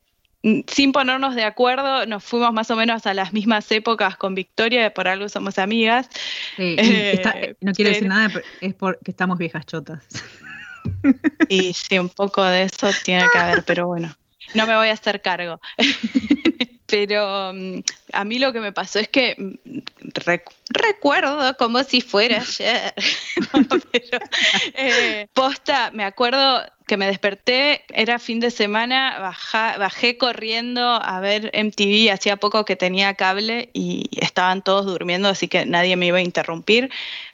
sin 0.68 0.92
ponernos 0.92 1.34
de 1.34 1.44
acuerdo, 1.44 2.06
nos 2.06 2.24
fuimos 2.24 2.52
más 2.52 2.70
o 2.70 2.76
menos 2.76 3.06
a 3.06 3.14
las 3.14 3.32
mismas 3.32 3.70
épocas 3.72 4.16
con 4.16 4.34
Victoria, 4.34 4.94
por 4.94 5.08
algo 5.08 5.28
somos 5.28 5.58
amigas. 5.58 6.08
Eh, 6.58 7.56
no 7.60 7.72
quiero 7.72 7.90
decir 7.90 8.08
nada, 8.08 8.30
es 8.60 8.74
porque 8.74 9.10
estamos 9.10 9.38
viejas 9.38 9.66
chotas. 9.66 10.04
Y 11.48 11.74
sí, 11.74 11.98
un 11.98 12.08
poco 12.08 12.42
de 12.42 12.62
eso 12.62 12.88
tiene 13.04 13.24
que 13.32 13.38
haber, 13.38 13.62
pero 13.64 13.86
bueno, 13.86 14.14
no 14.54 14.66
me 14.66 14.74
voy 14.76 14.88
a 14.88 14.92
hacer 14.92 15.20
cargo. 15.20 15.60
pero 16.88 17.52
mm, 17.54 17.80
a 18.12 18.24
mí 18.24 18.38
lo 18.38 18.52
que 18.52 18.60
me 18.60 18.72
pasó 18.72 18.98
es 18.98 19.08
que 19.08 19.36
mm, 19.38 19.78
recuerdo 20.70 21.56
como 21.56 21.84
si 21.84 22.00
fuera 22.00 22.40
ayer, 22.58 22.94
pero, 23.92 24.18
eh, 24.74 25.28
posta, 25.32 25.90
me 25.92 26.04
acuerdo 26.04 26.62
que 26.86 26.96
me 26.96 27.06
desperté, 27.06 27.84
era 27.90 28.18
fin 28.18 28.40
de 28.40 28.50
semana, 28.50 29.34
bajé 29.78 30.16
corriendo 30.16 30.82
a 30.82 31.20
ver 31.20 31.50
MTV, 31.52 32.10
hacía 32.10 32.38
poco 32.38 32.64
que 32.64 32.76
tenía 32.76 33.12
cable 33.12 33.68
y 33.74 34.08
estaban 34.18 34.62
todos 34.62 34.86
durmiendo, 34.86 35.28
así 35.28 35.48
que 35.48 35.66
nadie 35.66 35.96
me 35.96 36.06
iba 36.06 36.16
a 36.16 36.22
interrumpir. 36.22 36.90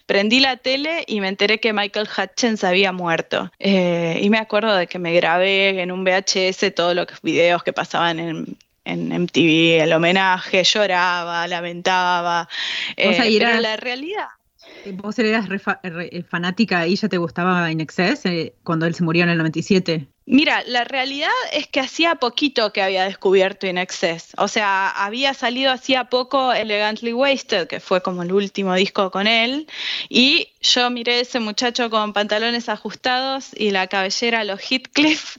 Prendí 0.06 0.40
la 0.40 0.56
tele 0.56 1.04
y 1.06 1.20
me 1.20 1.28
enteré 1.28 1.60
que 1.60 1.72
Michael 1.72 2.08
Hutchins 2.08 2.64
había 2.64 2.90
muerto. 2.90 3.50
Eh, 3.60 4.18
y 4.20 4.28
me 4.28 4.38
acuerdo 4.38 4.74
de 4.74 4.88
que 4.88 4.98
me 4.98 5.14
grabé 5.14 5.80
en 5.80 5.92
un 5.92 6.04
VHS 6.04 6.74
todos 6.74 6.94
los 6.96 7.06
videos 7.22 7.62
que 7.62 7.72
pasaban 7.72 8.18
en, 8.18 8.58
en 8.84 9.12
MTV, 9.12 9.82
el 9.82 9.92
homenaje, 9.92 10.62
lloraba, 10.64 11.46
lamentaba. 11.48 12.48
Eh, 12.96 13.38
pero 13.38 13.60
la 13.60 13.76
realidad. 13.76 14.28
¿Vos 14.92 15.18
eras 15.18 15.48
fanática 16.28 16.86
y 16.86 16.96
ya 16.96 17.08
te 17.08 17.16
gustaba 17.16 17.70
In 17.70 17.80
Excess 17.80 18.26
eh, 18.26 18.54
cuando 18.62 18.86
él 18.86 18.94
se 18.94 19.02
murió 19.02 19.24
en 19.24 19.30
el 19.30 19.38
97? 19.38 20.08
Mira, 20.26 20.62
la 20.66 20.84
realidad 20.84 21.28
es 21.52 21.66
que 21.66 21.80
hacía 21.80 22.14
poquito 22.14 22.72
que 22.72 22.80
había 22.80 23.04
descubierto 23.04 23.66
In 23.66 23.76
Excess. 23.76 24.28
O 24.38 24.48
sea, 24.48 24.88
había 24.88 25.34
salido 25.34 25.70
hacía 25.70 26.04
poco 26.04 26.54
Elegantly 26.54 27.12
Wasted, 27.12 27.66
que 27.66 27.78
fue 27.78 28.00
como 28.02 28.22
el 28.22 28.32
último 28.32 28.74
disco 28.74 29.10
con 29.10 29.26
él. 29.26 29.66
Y 30.08 30.48
yo 30.62 30.88
miré 30.88 31.16
a 31.16 31.20
ese 31.20 31.40
muchacho 31.40 31.90
con 31.90 32.14
pantalones 32.14 32.70
ajustados 32.70 33.50
y 33.54 33.70
la 33.70 33.86
cabellera 33.86 34.40
a 34.40 34.44
los 34.44 34.60
Heathcliff. 34.62 35.36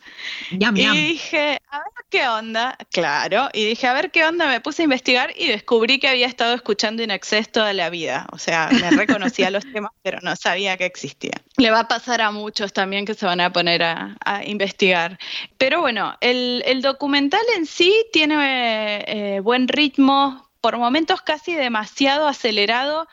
y 0.51 0.57
dije, 0.57 1.59
a 1.71 1.79
ver 1.79 2.05
qué 2.11 2.27
onda. 2.27 2.77
Claro. 2.91 3.49
Y 3.53 3.65
dije, 3.65 3.87
a 3.87 3.93
ver 3.93 4.11
qué 4.11 4.23
onda. 4.23 4.47
Me 4.47 4.61
puse 4.61 4.83
a 4.83 4.85
investigar 4.85 5.33
y 5.35 5.47
descubrí 5.47 5.97
que 5.97 6.09
había 6.09 6.27
estado 6.27 6.53
escuchando 6.53 7.01
In 7.01 7.09
Excess 7.09 7.51
toda 7.51 7.73
la 7.73 7.89
vida. 7.89 8.27
O 8.33 8.37
sea, 8.37 8.69
me 8.71 8.91
reconocía 8.91 9.49
los 9.49 9.63
temas, 9.73 9.91
pero 10.03 10.19
no 10.21 10.35
sabía 10.35 10.77
que 10.77 10.85
existía. 10.85 11.33
Le 11.57 11.71
va 11.71 11.79
a 11.79 11.87
pasar 11.87 12.21
a 12.21 12.29
muchos 12.29 12.71
también 12.71 13.05
que 13.05 13.15
se 13.15 13.25
van 13.25 13.41
a 13.41 13.51
poner 13.51 13.81
a 13.81 14.15
investigar 14.45 14.74
pero 15.57 15.81
bueno, 15.81 16.15
el, 16.21 16.81
documental 16.81 17.41
en 17.55 17.65
sí 17.65 18.05
tiene 18.11 19.03
eh, 19.07 19.39
buen 19.39 19.67
ritmo, 19.67 20.45
por 20.65 20.79
momentos 20.79 21.21
casi 21.21 21.53
demasiado 21.53 22.27
acelerado. 22.27 23.07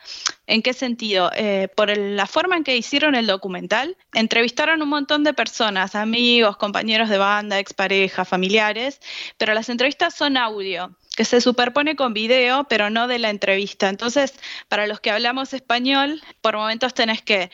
¿En 0.47 0.63
qué 0.63 0.73
sentido? 0.73 1.29
Eh, 1.35 1.67
por 1.75 1.95
la 1.95 2.25
forma 2.25 2.57
en 2.57 2.63
que 2.63 2.75
hicieron 2.75 3.13
el 3.13 3.27
documental, 3.27 3.95
entrevistaron 4.15 4.81
un 4.81 4.89
montón 4.89 5.23
de 5.23 5.35
personas, 5.35 5.93
amigos, 5.93 6.57
compañeros 6.57 7.09
de 7.09 7.19
banda, 7.19 7.59
exparejas, 7.59 8.27
familiares, 8.27 8.99
pero 9.37 9.53
las 9.53 9.69
entrevistas 9.69 10.15
son 10.15 10.35
audio 10.35 10.97
que 11.15 11.25
se 11.25 11.41
superpone 11.41 11.95
con 11.95 12.15
video, 12.15 12.63
pero 12.63 12.89
no 12.89 13.07
de 13.07 13.19
la 13.19 13.29
entrevista. 13.29 13.87
Entonces, 13.87 14.33
para 14.67 14.87
los 14.87 14.99
que 14.99 15.11
hablamos 15.11 15.53
español, 15.53 16.23
por 16.41 16.55
momentos 16.55 16.95
tenés 16.95 17.21
que 17.21 17.51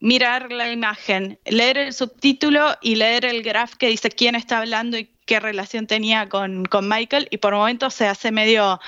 mirar 0.00 0.50
la 0.50 0.72
imagen, 0.72 1.38
leer 1.44 1.78
el 1.78 1.92
subtítulo 1.92 2.74
y 2.80 2.96
leer 2.96 3.26
el 3.26 3.42
graph 3.42 3.74
que 3.74 3.88
dice 3.88 4.10
quién 4.10 4.34
está 4.34 4.58
hablando 4.58 4.98
y 4.98 5.10
qué 5.26 5.38
relación 5.38 5.86
tenía 5.86 6.28
con, 6.28 6.66
Michael 6.82 7.28
y 7.30 7.36
por 7.36 7.54
momentos 7.54 7.94
se 7.94 8.06
hace 8.06 8.32
medio, 8.32 8.80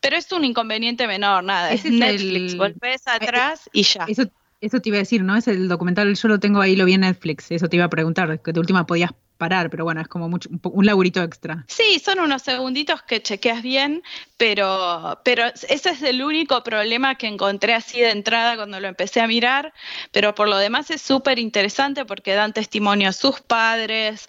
pero 0.00 0.16
es 0.16 0.30
un 0.32 0.44
inconveniente 0.44 1.06
menor, 1.06 1.42
nada, 1.42 1.72
es 1.72 1.84
Netflix, 1.84 2.56
volvés 2.56 3.06
eh, 3.06 3.10
atrás 3.10 3.68
y 3.72 3.82
ya. 3.82 4.04
Eso, 4.06 4.24
eso 4.60 4.80
te 4.80 4.90
iba 4.90 4.96
a 4.96 5.00
decir, 5.00 5.24
¿no? 5.24 5.34
Es 5.36 5.48
el 5.48 5.68
documental, 5.68 6.14
yo 6.14 6.28
lo 6.28 6.38
tengo 6.38 6.60
ahí, 6.60 6.76
lo 6.76 6.84
vi 6.84 6.92
en 6.92 7.00
Netflix, 7.00 7.50
eso 7.50 7.68
te 7.68 7.76
iba 7.76 7.86
a 7.86 7.90
preguntar, 7.90 8.40
que 8.42 8.52
de 8.52 8.60
última 8.60 8.86
podías 8.86 9.10
parar, 9.40 9.70
pero 9.70 9.84
bueno, 9.84 10.02
es 10.02 10.06
como 10.06 10.28
mucho, 10.28 10.50
un, 10.62 10.86
laburito 10.86 11.22
extra. 11.22 11.64
Sí, 11.66 11.98
son 11.98 12.20
unos 12.20 12.42
segunditos 12.42 13.02
que 13.02 13.22
chequeas 13.22 13.62
bien, 13.62 14.02
pero, 14.36 15.18
pero 15.24 15.46
ese 15.46 15.90
es 15.90 16.02
el 16.02 16.22
único 16.22 16.62
problema 16.62 17.14
que 17.14 17.26
encontré 17.26 17.72
así 17.72 18.00
de 18.00 18.10
entrada 18.10 18.56
cuando 18.56 18.78
lo 18.78 18.86
empecé 18.86 19.22
a 19.22 19.26
mirar, 19.26 19.72
pero 20.12 20.34
por 20.34 20.46
lo 20.46 20.58
demás 20.58 20.90
es 20.90 21.00
súper 21.00 21.38
interesante 21.38 22.04
porque 22.04 22.34
dan 22.34 22.52
testimonio 22.52 23.08
a 23.08 23.12
sus 23.12 23.40
padres, 23.40 24.28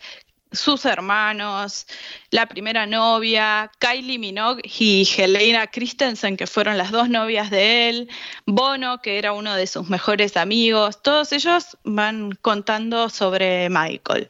sus 0.51 0.85
hermanos, 0.85 1.87
la 2.29 2.45
primera 2.45 2.85
novia, 2.85 3.71
Kylie 3.79 4.19
Minogue 4.19 4.61
y 4.63 5.07
Helena 5.17 5.67
Christensen, 5.67 6.35
que 6.35 6.47
fueron 6.47 6.77
las 6.77 6.91
dos 6.91 7.09
novias 7.09 7.49
de 7.49 7.89
él, 7.89 8.09
Bono, 8.45 9.01
que 9.01 9.17
era 9.17 9.33
uno 9.33 9.55
de 9.55 9.67
sus 9.67 9.89
mejores 9.89 10.35
amigos, 10.35 11.01
todos 11.01 11.31
ellos 11.31 11.77
van 11.83 12.37
contando 12.41 13.09
sobre 13.09 13.69
Michael. 13.69 14.29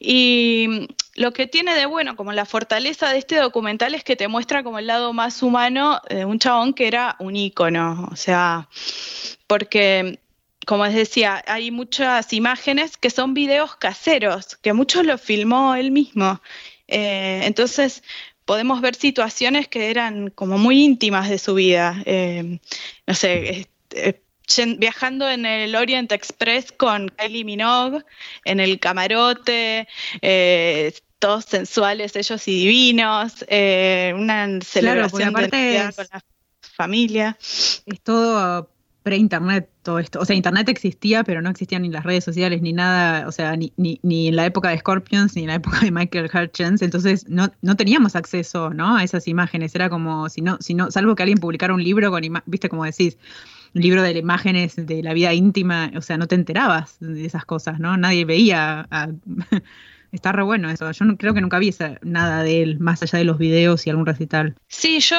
Y 0.00 0.88
lo 1.14 1.32
que 1.32 1.46
tiene 1.46 1.74
de 1.74 1.86
bueno, 1.86 2.16
como 2.16 2.32
la 2.32 2.44
fortaleza 2.44 3.10
de 3.10 3.18
este 3.18 3.36
documental, 3.36 3.94
es 3.94 4.02
que 4.02 4.16
te 4.16 4.28
muestra 4.28 4.64
como 4.64 4.78
el 4.78 4.86
lado 4.86 5.12
más 5.12 5.42
humano 5.42 6.00
de 6.08 6.24
un 6.24 6.38
chabón 6.38 6.74
que 6.74 6.88
era 6.88 7.16
un 7.18 7.36
ícono, 7.36 8.08
o 8.10 8.16
sea, 8.16 8.68
porque 9.46 10.18
como 10.66 10.86
les 10.86 10.94
decía, 10.94 11.42
hay 11.46 11.70
muchas 11.70 12.32
imágenes 12.32 12.96
que 12.96 13.10
son 13.10 13.34
videos 13.34 13.76
caseros, 13.76 14.56
que 14.56 14.72
muchos 14.72 15.04
lo 15.04 15.18
filmó 15.18 15.74
él 15.74 15.90
mismo. 15.90 16.40
Eh, 16.86 17.40
entonces, 17.44 18.02
podemos 18.44 18.80
ver 18.80 18.94
situaciones 18.94 19.68
que 19.68 19.90
eran 19.90 20.30
como 20.30 20.58
muy 20.58 20.82
íntimas 20.84 21.28
de 21.28 21.38
su 21.38 21.54
vida. 21.54 22.00
Eh, 22.06 22.58
no 23.06 23.14
sé, 23.14 23.68
eh, 23.90 24.20
viajando 24.78 25.28
en 25.28 25.46
el 25.46 25.74
Orient 25.74 26.12
Express 26.12 26.72
con 26.72 27.08
Kylie 27.08 27.44
Minogue, 27.44 28.04
en 28.44 28.60
el 28.60 28.78
camarote, 28.78 29.88
todos 31.18 31.44
sensuales, 31.44 32.14
ellos 32.16 32.46
y 32.48 32.52
divinos, 32.52 33.44
una 33.48 34.60
celebración 34.60 35.32
de 35.32 35.92
con 35.96 36.06
la 36.12 36.22
familia. 36.60 37.36
Es 37.40 38.00
todo 38.02 38.71
pre-internet 39.02 39.68
todo 39.82 39.98
esto. 39.98 40.20
O 40.20 40.24
sea, 40.24 40.36
internet 40.36 40.68
existía, 40.68 41.24
pero 41.24 41.42
no 41.42 41.50
existían 41.50 41.82
ni 41.82 41.90
las 41.90 42.04
redes 42.04 42.24
sociales 42.24 42.62
ni 42.62 42.72
nada, 42.72 43.26
o 43.26 43.32
sea, 43.32 43.56
ni, 43.56 43.72
ni, 43.76 44.28
en 44.28 44.36
la 44.36 44.46
época 44.46 44.70
de 44.70 44.78
Scorpions 44.78 45.34
ni 45.34 45.42
en 45.42 45.48
la 45.48 45.54
época 45.56 45.80
de 45.80 45.90
Michael 45.90 46.30
Hutchins. 46.32 46.82
Entonces 46.82 47.28
no, 47.28 47.52
no 47.62 47.76
teníamos 47.76 48.14
acceso, 48.16 48.70
¿no? 48.70 48.96
A 48.96 49.04
esas 49.04 49.26
imágenes. 49.28 49.74
Era 49.74 49.90
como 49.90 50.28
si 50.28 50.40
no, 50.40 50.58
si 50.60 50.74
no, 50.74 50.90
salvo 50.90 51.14
que 51.14 51.24
alguien 51.24 51.38
publicara 51.38 51.74
un 51.74 51.82
libro 51.82 52.10
con 52.10 52.22
viste 52.46 52.68
como 52.68 52.84
decís, 52.84 53.18
un 53.74 53.82
libro 53.82 54.02
de 54.02 54.12
imágenes 54.18 54.76
de 54.76 55.02
la 55.02 55.14
vida 55.14 55.32
íntima, 55.32 55.90
o 55.96 56.02
sea, 56.02 56.16
no 56.18 56.26
te 56.26 56.34
enterabas 56.34 56.96
de 57.00 57.24
esas 57.24 57.44
cosas, 57.44 57.80
¿no? 57.80 57.96
Nadie 57.96 58.24
veía 58.24 58.86
a, 58.90 59.08
Está 60.12 60.30
re 60.30 60.42
bueno 60.42 60.68
eso. 60.68 60.90
Yo 60.92 61.06
no, 61.06 61.16
creo 61.16 61.32
que 61.32 61.40
nunca 61.40 61.58
vi 61.58 61.74
nada 62.02 62.42
de 62.42 62.62
él, 62.62 62.78
más 62.78 63.02
allá 63.02 63.18
de 63.18 63.24
los 63.24 63.38
videos 63.38 63.86
y 63.86 63.90
algún 63.90 64.04
recital. 64.04 64.54
Sí, 64.68 65.00
yo 65.00 65.16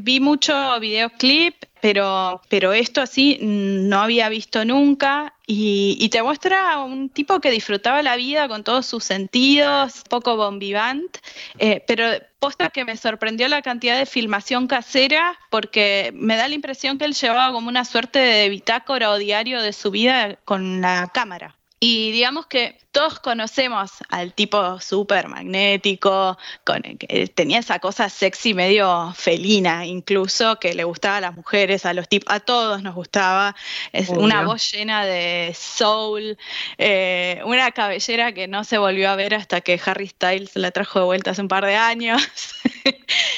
vi 0.00 0.20
mucho 0.20 0.80
videoclip, 0.80 1.54
pero, 1.82 2.40
pero 2.48 2.72
esto 2.72 3.02
así 3.02 3.38
no 3.42 4.00
había 4.00 4.30
visto 4.30 4.64
nunca. 4.64 5.34
Y, 5.46 6.08
te 6.08 6.22
muestra 6.22 6.78
un 6.78 7.10
tipo 7.10 7.40
que 7.40 7.50
disfrutaba 7.50 8.00
la 8.02 8.16
vida 8.16 8.48
con 8.48 8.64
todos 8.64 8.86
sus 8.86 9.04
sentidos, 9.04 10.02
poco 10.08 10.36
bombivant, 10.36 11.18
eh, 11.58 11.84
pero 11.86 12.04
posta 12.38 12.70
que 12.70 12.86
me 12.86 12.96
sorprendió 12.96 13.48
la 13.48 13.60
cantidad 13.60 13.98
de 13.98 14.06
filmación 14.06 14.66
casera, 14.66 15.38
porque 15.50 16.10
me 16.14 16.36
da 16.36 16.48
la 16.48 16.54
impresión 16.54 16.96
que 16.96 17.04
él 17.04 17.12
llevaba 17.12 17.52
como 17.52 17.68
una 17.68 17.84
suerte 17.84 18.18
de 18.18 18.48
bitácora 18.48 19.10
o 19.10 19.18
diario 19.18 19.60
de 19.60 19.74
su 19.74 19.90
vida 19.90 20.38
con 20.44 20.80
la 20.80 21.10
cámara. 21.12 21.56
Y 21.84 22.12
digamos 22.12 22.46
que 22.46 22.78
todos 22.92 23.18
conocemos 23.18 23.90
al 24.08 24.34
tipo 24.34 24.78
súper 24.78 25.26
magnético, 25.26 26.38
con, 26.62 26.80
que 26.80 27.26
tenía 27.26 27.58
esa 27.58 27.80
cosa 27.80 28.08
sexy 28.08 28.54
medio 28.54 29.12
felina, 29.16 29.84
incluso 29.84 30.60
que 30.60 30.74
le 30.74 30.84
gustaba 30.84 31.16
a 31.16 31.20
las 31.20 31.34
mujeres, 31.34 31.84
a 31.84 31.92
los 31.92 32.08
tipos, 32.08 32.32
a 32.32 32.38
todos 32.38 32.84
nos 32.84 32.94
gustaba. 32.94 33.56
Es 33.92 34.10
una 34.10 34.44
voz 34.44 34.70
llena 34.70 35.04
de 35.04 35.56
soul, 35.58 36.38
eh, 36.78 37.40
una 37.46 37.72
cabellera 37.72 38.30
que 38.30 38.46
no 38.46 38.62
se 38.62 38.78
volvió 38.78 39.10
a 39.10 39.16
ver 39.16 39.34
hasta 39.34 39.60
que 39.60 39.80
Harry 39.84 40.06
Styles 40.06 40.54
la 40.54 40.70
trajo 40.70 41.00
de 41.00 41.04
vuelta 41.06 41.32
hace 41.32 41.42
un 41.42 41.48
par 41.48 41.66
de 41.66 41.74
años. 41.74 42.22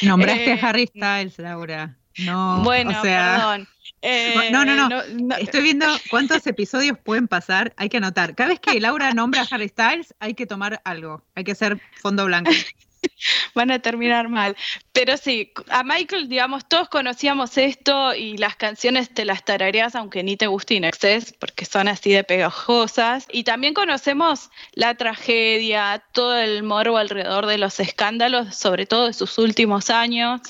Nombraste 0.03 0.53
a 0.53 0.55
eh, 0.57 0.61
Harry 0.61 0.87
Styles, 0.89 1.39
Laura. 1.39 1.97
No, 2.19 2.63
bueno, 2.63 3.01
perdón. 3.01 3.67
No, 4.51 4.65
no, 4.65 4.89
no, 4.89 5.37
Estoy 5.37 5.63
viendo 5.63 5.87
cuántos 6.11 6.47
episodios 6.47 6.99
pueden 6.99 7.29
pasar. 7.29 7.73
Hay 7.77 7.89
que 7.89 7.97
anotar. 7.97 8.35
Cada 8.35 8.51
vez 8.51 8.61
que 8.61 8.79
Laura 8.81 9.13
nombra 9.13 9.43
a 9.43 9.47
Harry 9.51 9.69
Styles, 9.69 10.15
hay 10.21 10.35
que 10.35 10.47
tomar 10.47 10.81
algo. 10.85 11.23
Hay 11.35 11.45
que 11.45 11.53
hacer 11.53 11.81
fondo 12.01 12.27
blanco. 12.27 12.51
Van 13.55 13.71
a 13.71 13.79
terminar 13.79 14.29
mal. 14.29 14.57
Pero 14.93 15.17
sí, 15.17 15.53
a 15.69 15.83
Michael, 15.85 16.29
digamos, 16.29 16.69
todos 16.69 16.89
conocíamos 16.89 17.57
esto 17.59 18.15
y 18.15 18.37
las 18.39 18.57
canciones 18.57 19.13
te 19.13 19.25
las 19.25 19.45
tarareas 19.45 19.95
aunque 19.95 20.23
ni 20.23 20.37
te 20.37 20.47
guste 20.47 20.75
porque 21.39 21.65
son 21.65 21.89
así 21.89 22.13
de 22.13 22.25
pegajosas. 22.25 23.27
Y 23.31 23.45
también 23.45 23.75
conocemos 23.75 24.51
la 24.73 24.95
tragedia, 24.95 26.03
todo 26.13 26.37
el 26.39 26.63
morbo 26.63 26.97
alrededor 26.97 27.47
de 27.47 27.59
los 27.59 27.79
escándalos, 27.81 28.55
sobre 28.55 28.87
todo 28.87 29.07
de 29.07 29.13
sus 29.13 29.39
últimos 29.39 29.91
años. 29.91 30.41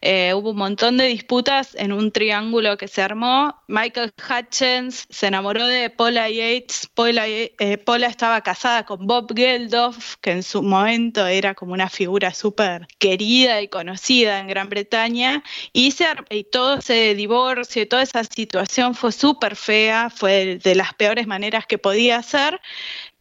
Eh, 0.00 0.34
hubo 0.34 0.50
un 0.50 0.56
montón 0.56 0.96
de 0.96 1.06
disputas 1.06 1.74
en 1.74 1.92
un 1.92 2.12
triángulo 2.12 2.76
que 2.76 2.88
se 2.88 3.02
armó. 3.02 3.54
Michael 3.68 4.12
Hutchins 4.16 5.06
se 5.10 5.26
enamoró 5.26 5.66
de 5.66 5.90
Paula 5.90 6.28
Yates. 6.28 6.88
Paula, 6.94 7.26
eh, 7.28 7.54
estaba 7.58 8.40
casada 8.42 8.84
con 8.84 9.06
Bob 9.06 9.34
Geldof, 9.34 10.16
que 10.20 10.32
en 10.32 10.42
su 10.42 10.62
momento 10.62 11.26
era 11.26 11.54
como 11.54 11.72
una 11.72 11.88
figura 11.88 12.32
súper 12.34 12.86
querida 12.98 13.62
y 13.62 13.68
conocida 13.68 14.40
en 14.40 14.48
Gran 14.48 14.68
Bretaña. 14.68 15.42
Y, 15.72 15.94
y 16.30 16.44
todo 16.44 16.78
ese 16.78 17.14
divorcio 17.14 17.82
y 17.82 17.86
toda 17.86 18.02
esa 18.02 18.24
situación 18.24 18.94
fue 18.94 19.12
súper 19.12 19.56
fea, 19.56 20.10
fue 20.10 20.58
de 20.62 20.74
las 20.74 20.94
peores 20.94 21.26
maneras 21.26 21.66
que 21.66 21.78
podía 21.78 22.22
ser 22.22 22.60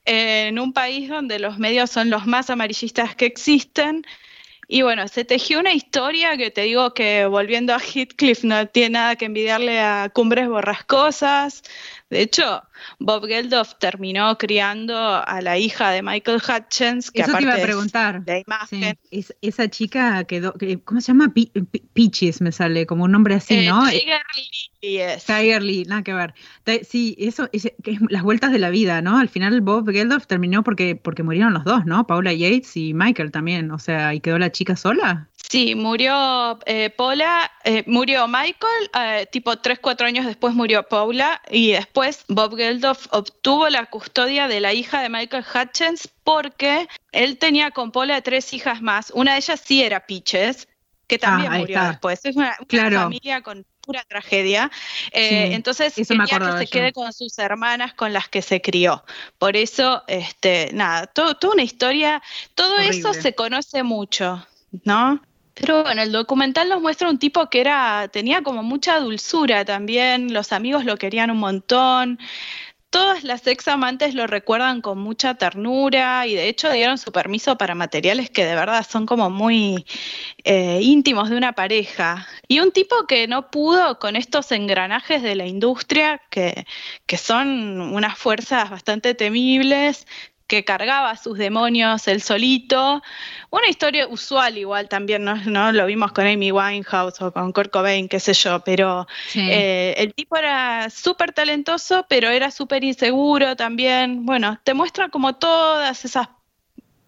en 0.06 0.60
un 0.60 0.72
país 0.74 1.10
donde 1.10 1.40
los 1.40 1.58
medios 1.58 1.90
son 1.90 2.10
los 2.10 2.28
más 2.28 2.50
amarillistas 2.50 3.16
que 3.16 3.26
existen 3.26 4.06
y 4.68 4.82
bueno, 4.82 5.08
se 5.08 5.26
tejió 5.26 5.60
una 5.60 5.74
historia 5.74 6.38
que 6.38 6.52
te 6.52 6.62
digo 6.62 6.94
que 6.94 7.26
volviendo 7.26 7.74
a 7.74 7.80
Heathcliff 7.80 8.44
no 8.44 8.68
tiene 8.68 8.92
nada 8.92 9.16
que 9.16 9.26
envidiarle 9.26 9.80
a 9.80 10.10
Cumbres 10.14 10.48
Borrascosas. 10.48 11.64
De 12.10 12.22
hecho, 12.22 12.62
Bob 13.00 13.26
Geldof 13.26 13.74
terminó 13.80 14.38
criando 14.38 14.96
a 14.96 15.42
la 15.42 15.58
hija 15.58 15.90
de 15.90 16.04
Michael 16.04 16.38
Hutchins, 16.38 17.10
que 17.10 17.22
Eso 17.22 17.32
aparte 17.32 17.48
te 17.48 17.52
iba 17.52 17.64
a 17.64 17.66
preguntar. 17.66 18.24
de 18.24 18.44
imagen. 18.46 18.98
esa 19.42 19.70
chica 19.70 20.24
quedó, 20.26 20.54
¿cómo 20.84 21.02
se 21.02 21.08
llama? 21.08 21.34
Peaches 21.94 22.42
me 22.42 22.52
sale, 22.52 22.86
como 22.86 23.06
un 23.06 23.12
nombre 23.12 23.34
así, 23.36 23.56
eh, 23.56 23.70
¿no? 23.70 23.90
Tiger 23.90 24.22
Lee 24.82 24.98
es. 25.00 25.26
Tiger 25.26 25.64
Lee, 25.64 25.86
nada 25.86 26.04
que 26.04 26.14
ver. 26.14 26.36
Sí, 26.88 27.16
eso 27.18 27.50
es, 27.52 27.72
las 28.10 28.22
vueltas 28.22 28.52
de 28.52 28.60
la 28.60 28.70
vida, 28.70 29.02
¿no? 29.02 29.18
Al 29.18 29.30
final 29.30 29.62
Bob 29.62 29.90
Geldof 29.90 30.28
terminó 30.28 30.64
porque, 30.64 30.96
porque 30.96 31.24
murieron 31.24 31.54
los 31.54 31.64
dos, 31.64 31.86
¿no? 31.86 32.06
Paula 32.06 32.34
Yates 32.34 32.78
y 32.78 32.94
Michael 32.94 33.32
también, 33.32 33.72
o 33.72 33.80
sea, 33.80 34.14
¿y 34.14 34.20
quedó 34.20 34.38
la 34.38 34.52
chica 34.52 34.76
sola? 34.76 35.30
Sí, 35.50 35.76
murió 35.76 36.60
eh, 36.66 36.90
Paula, 36.90 37.52
eh, 37.64 37.84
murió 37.86 38.28
Michael, 38.28 38.90
eh, 39.00 39.28
tipo 39.32 39.58
3, 39.58 39.80
4 39.80 40.08
años 40.08 40.26
después 40.26 40.56
murió 40.56 40.84
Paula 40.84 41.42
y 41.52 41.74
después 41.74 42.26
Bob 42.28 42.56
Geldof 42.56 43.08
obtuvo 43.12 43.70
la 43.70 43.86
custodia 43.86 44.48
de 44.48 44.60
la 44.60 44.74
hija 44.74 45.02
de 45.02 45.10
Michael 45.10 45.46
Hutchins 45.54 46.10
porque 46.24 46.88
él 47.12 47.38
tenía 47.38 47.72
con 47.72 47.92
Paula 47.92 48.22
tres 48.22 48.54
hijas 48.54 48.82
más. 48.82 49.12
Una 49.12 49.34
de 49.34 49.38
ellas 49.38 49.62
sí 49.64 49.84
era 49.84 50.08
Peaches, 50.08 50.68
que 51.08 51.20
también 51.20 51.54
ah, 51.54 51.58
murió 51.60 51.84
después. 51.84 52.26
Es 52.26 52.36
una, 52.36 52.58
familia 52.68 53.42
con 53.42 53.66
pura 53.82 54.04
tragedia. 54.08 54.72
entonces 55.12 55.94
quería 55.94 56.26
que 56.26 56.58
se 56.58 56.68
quede 56.68 56.92
con 56.92 57.14
sus 57.14 57.38
hermanas 57.38 57.94
con 57.94 58.14
las 58.14 58.30
que 58.30 58.42
se 58.42 58.62
crió. 58.62 59.06
Por 59.38 59.56
eso, 59.56 60.04
este, 60.08 60.72
nada, 60.74 61.06
toda 61.06 61.38
una 61.54 61.62
historia, 61.62 62.24
todo 62.56 62.80
eso 62.80 63.14
se 63.14 63.36
conoce 63.36 63.84
mucho, 63.84 64.44
¿no? 64.84 65.22
Pero 65.56 65.84
bueno, 65.84 66.02
el 66.02 66.12
documental 66.12 66.70
nos 66.70 66.82
muestra 66.82 67.10
un 67.10 67.18
tipo 67.18 67.50
que 67.50 67.62
era, 67.62 68.10
tenía 68.12 68.44
como 68.44 68.62
mucha 68.62 69.00
dulzura 69.00 69.66
también, 69.66 70.34
los 70.34 70.52
amigos 70.52 70.84
lo 70.86 70.98
querían 70.98 71.32
un 71.32 71.38
montón, 71.38 72.20
todas 72.96 73.26
las 73.26 73.46
ex 73.48 73.68
amantes 73.68 74.16
lo 74.16 74.26
recuerdan 74.26 74.82
con 74.82 75.00
mucha 75.00 75.36
ternura 75.36 76.28
y 76.28 76.36
de 76.36 76.48
hecho 76.48 76.72
dieron 76.72 76.98
su 76.98 77.12
permiso 77.12 77.58
para 77.58 77.76
materiales 77.76 78.30
que 78.30 78.46
de 78.46 78.56
verdad 78.56 78.86
son 78.90 79.06
como 79.06 79.30
muy 79.30 79.86
eh, 80.46 80.80
íntimos 80.82 81.30
de 81.30 81.36
una 81.36 81.52
pareja. 81.52 82.26
Y 82.48 82.60
un 82.60 82.72
tipo 82.72 83.06
que 83.06 83.28
no 83.28 83.52
pudo 83.52 84.00
con 84.00 84.16
estos 84.16 84.52
engranajes 84.54 85.22
de 85.24 85.36
la 85.36 85.46
industria, 85.46 86.22
que, 86.30 86.66
que 87.06 87.18
son 87.18 87.82
unas 87.82 88.18
fuerzas 88.18 88.70
bastante 88.70 89.14
temibles, 89.14 90.08
que 90.48 90.64
cargaba 90.64 91.16
sus 91.18 91.38
demonios 91.38 92.08
él 92.08 92.22
solito. 92.22 93.02
Una 93.50 93.68
historia 93.68 94.08
usual 94.08 94.58
igual 94.58 94.90
también, 94.90 95.24
¿no? 95.24 95.72
Lo 95.72 95.86
vimos 95.86 96.12
con 96.12 96.28
Amy 96.28 96.52
Winehouse 96.52 97.22
o 97.22 97.32
con 97.32 97.52
Kurt 97.52 97.72
Cobain, 97.72 98.08
qué 98.08 98.20
sé 98.20 98.34
yo, 98.34 98.60
pero 98.60 99.08
eh, 99.34 99.96
el 99.98 100.14
tipo 100.14 100.38
era 100.38 100.90
súper 100.90 101.34
talentoso, 101.34 102.06
pero 102.08 102.30
era 102.30 102.52
súper 102.52 102.84
inseguro 102.84 103.56
también. 103.56 104.26
Bueno, 104.26 104.60
te 104.64 104.74
muestra 104.74 105.10
como 105.10 105.36
todas 105.36 106.06
esas 106.06 106.30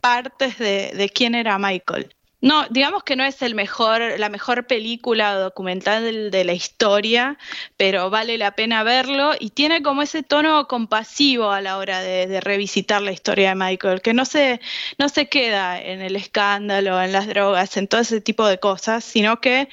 partes 0.02 0.58
de, 0.58 0.92
de 0.94 1.10
quién 1.10 1.36
era 1.36 1.58
Michael. 1.58 2.17
No, 2.48 2.66
digamos 2.70 3.04
que 3.04 3.18
no 3.18 3.26
es 3.26 3.42
el 3.42 3.56
mejor, 3.56 4.02
la 4.18 4.30
mejor 4.30 4.68
película 4.68 5.34
documental 5.34 6.32
de 6.32 6.44
la 6.46 6.54
historia, 6.54 7.38
pero 7.76 8.10
vale 8.10 8.38
la 8.38 8.52
pena 8.52 8.84
verlo 8.84 9.34
y 9.38 9.50
tiene 9.50 9.84
como 9.84 10.02
ese 10.02 10.24
tono 10.24 10.66
compasivo 10.66 11.52
a 11.52 11.60
la 11.60 11.78
hora 11.78 12.00
de, 12.00 12.40
revisitar 12.40 13.02
la 13.02 13.12
historia 13.12 13.50
de 13.50 13.56
Michael, 13.56 14.02
que 14.02 14.14
no 14.14 14.24
se, 14.24 14.62
no 14.98 15.10
se 15.10 15.28
queda 15.28 15.82
en 15.82 16.00
el 16.00 16.16
escándalo, 16.16 17.02
en 17.02 17.12
las 17.12 17.28
drogas, 17.28 17.76
en 17.76 17.90
todo 17.90 18.00
ese 18.00 18.22
tipo 18.22 18.48
de 18.48 18.60
cosas, 18.60 19.04
sino 19.04 19.42
que 19.42 19.68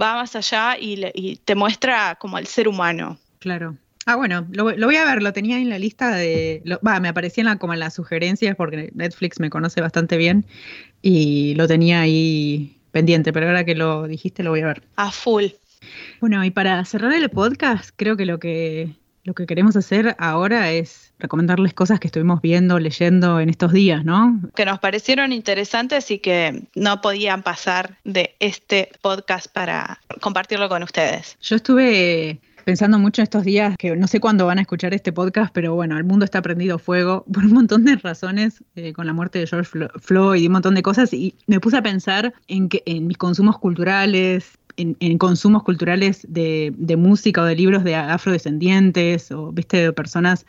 va 0.00 0.14
más 0.14 0.36
allá 0.36 0.76
y, 0.78 1.36
te 1.44 1.56
muestra 1.56 2.14
como 2.14 2.38
el 2.38 2.46
ser 2.46 2.68
humano. 2.68 3.18
Claro. 3.40 3.76
Ah, 4.06 4.14
bueno, 4.14 4.46
lo, 4.52 4.64
voy 4.64 4.96
a 4.96 5.04
ver, 5.04 5.20
lo 5.20 5.32
tenía 5.32 5.58
en 5.58 5.68
la 5.68 5.78
lista 5.78 6.14
de. 6.14 6.62
Va, 6.86 7.00
me 7.00 7.08
aparecían 7.08 7.58
como 7.58 7.74
en 7.74 7.80
las 7.80 7.94
sugerencias 7.94 8.56
porque 8.56 8.90
Netflix 8.94 9.40
me 9.40 9.50
conoce 9.50 9.80
bastante 9.80 10.16
bien 10.16 10.46
y 11.02 11.54
lo 11.54 11.66
tenía 11.66 12.00
ahí 12.00 12.76
pendiente, 12.90 13.32
pero 13.32 13.46
ahora 13.46 13.64
que 13.64 13.74
lo 13.74 14.06
dijiste 14.06 14.42
lo 14.42 14.50
voy 14.50 14.60
a 14.60 14.66
ver. 14.66 14.82
A 14.96 15.10
full. 15.10 15.46
Bueno, 16.20 16.44
y 16.44 16.50
para 16.50 16.84
cerrar 16.84 17.12
el 17.12 17.30
podcast, 17.30 17.90
creo 17.96 18.16
que 18.16 18.26
lo 18.26 18.38
que 18.38 18.94
lo 19.24 19.34
que 19.34 19.46
queremos 19.46 19.76
hacer 19.76 20.16
ahora 20.18 20.70
es 20.72 21.12
recomendarles 21.18 21.74
cosas 21.74 22.00
que 22.00 22.08
estuvimos 22.08 22.40
viendo, 22.40 22.78
leyendo 22.78 23.38
en 23.40 23.50
estos 23.50 23.72
días, 23.72 24.04
¿no? 24.04 24.40
Que 24.54 24.64
nos 24.64 24.78
parecieron 24.78 25.32
interesantes 25.32 26.10
y 26.10 26.18
que 26.18 26.64
no 26.74 27.00
podían 27.00 27.42
pasar 27.42 27.98
de 28.04 28.34
este 28.40 28.90
podcast 29.02 29.52
para 29.52 30.00
compartirlo 30.20 30.68
con 30.68 30.82
ustedes. 30.82 31.36
Yo 31.42 31.56
estuve 31.56 32.40
pensando 32.70 33.00
mucho 33.00 33.20
estos 33.20 33.42
días, 33.42 33.76
que 33.76 33.96
no 33.96 34.06
sé 34.06 34.20
cuándo 34.20 34.46
van 34.46 34.58
a 34.58 34.60
escuchar 34.60 34.94
este 34.94 35.12
podcast, 35.12 35.52
pero 35.52 35.74
bueno, 35.74 35.98
el 35.98 36.04
mundo 36.04 36.24
está 36.24 36.40
prendido 36.40 36.78
fuego 36.78 37.24
por 37.32 37.44
un 37.44 37.52
montón 37.52 37.84
de 37.84 37.96
razones, 37.96 38.62
eh, 38.76 38.92
con 38.92 39.08
la 39.08 39.12
muerte 39.12 39.40
de 39.40 39.48
George 39.48 39.88
Floyd 39.98 40.40
y 40.40 40.46
un 40.46 40.52
montón 40.52 40.76
de 40.76 40.82
cosas, 40.82 41.12
y 41.12 41.34
me 41.48 41.58
puse 41.58 41.78
a 41.78 41.82
pensar 41.82 42.32
en, 42.46 42.68
que, 42.68 42.84
en 42.86 43.08
mis 43.08 43.18
consumos 43.18 43.58
culturales, 43.58 44.56
en, 44.76 45.18
consumos 45.18 45.64
culturales 45.64 46.24
de, 46.28 46.72
música 46.96 47.42
o 47.42 47.44
de 47.44 47.56
libros 47.56 47.82
de 47.82 47.96
afrodescendientes 47.96 49.32
o, 49.32 49.50
viste, 49.50 49.78
de 49.78 49.92
personas 49.92 50.46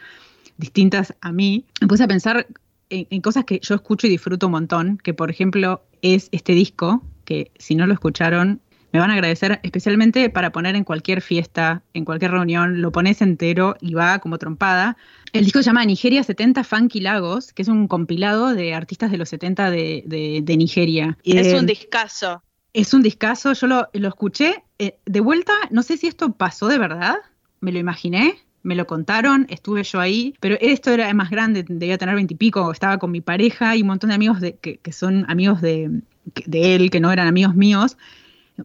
distintas 0.59 1.15
a 1.21 1.31
mí. 1.31 1.65
Me 1.81 1.87
puse 1.87 2.03
a 2.03 2.07
pensar 2.07 2.45
en, 2.91 3.07
en 3.09 3.21
cosas 3.21 3.45
que 3.45 3.59
yo 3.63 3.73
escucho 3.73 4.05
y 4.05 4.11
disfruto 4.11 4.45
un 4.45 4.51
montón, 4.51 4.99
que 4.99 5.15
por 5.15 5.31
ejemplo 5.31 5.81
es 6.03 6.29
este 6.31 6.53
disco, 6.53 7.03
que 7.25 7.49
si 7.57 7.73
no 7.73 7.87
lo 7.87 7.93
escucharon, 7.93 8.61
me 8.91 8.99
van 8.99 9.09
a 9.09 9.13
agradecer 9.13 9.59
especialmente 9.63 10.29
para 10.29 10.51
poner 10.51 10.75
en 10.75 10.83
cualquier 10.83 11.21
fiesta, 11.21 11.81
en 11.93 12.05
cualquier 12.05 12.31
reunión, 12.31 12.81
lo 12.81 12.91
pones 12.91 13.21
entero 13.21 13.75
y 13.79 13.93
va 13.93 14.19
como 14.19 14.37
trompada. 14.37 14.97
El 15.33 15.45
disco 15.45 15.59
se 15.59 15.65
llama 15.65 15.85
Nigeria 15.85 16.23
70 16.23 16.63
Funky 16.63 16.99
Lagos, 16.99 17.53
que 17.53 17.61
es 17.61 17.67
un 17.67 17.87
compilado 17.87 18.53
de 18.53 18.73
artistas 18.73 19.11
de 19.11 19.17
los 19.17 19.29
70 19.29 19.71
de, 19.71 20.55
Nigeria. 20.57 21.17
Es 21.23 21.53
un 21.53 21.65
discazo. 21.65 22.43
Es 22.73 22.93
un 22.93 23.01
discazo, 23.01 23.53
yo 23.53 23.67
lo, 23.67 23.89
escuché. 23.93 24.63
Eh, 24.79 24.97
de 25.05 25.19
vuelta, 25.19 25.53
no 25.69 25.83
sé 25.83 25.97
si 25.97 26.07
esto 26.07 26.33
pasó 26.33 26.67
de 26.67 26.77
verdad, 26.77 27.15
me 27.59 27.71
lo 27.71 27.79
imaginé, 27.79 28.39
me 28.63 28.75
lo 28.75 28.85
contaron, 28.87 29.45
estuve 29.49 29.83
yo 29.83 29.99
ahí, 29.99 30.35
pero 30.39 30.57
esto 30.59 30.91
era 30.91 31.13
más 31.13 31.29
grande, 31.29 31.65
debía 31.67 31.97
tener 31.97 32.15
veintipico, 32.15 32.71
estaba 32.71 32.97
con 32.97 33.11
mi 33.11 33.21
pareja 33.21 33.75
y 33.75 33.81
un 33.81 33.87
montón 33.87 34.09
de 34.09 34.15
amigos 34.15 34.39
de, 34.39 34.55
que, 34.55 34.79
son 34.91 35.25
amigos 35.29 35.61
de, 35.61 36.01
de, 36.45 36.75
él, 36.75 36.91
que 36.91 36.99
no 36.99 37.11
eran 37.11 37.27
amigos 37.27 37.55
míos, 37.55 37.97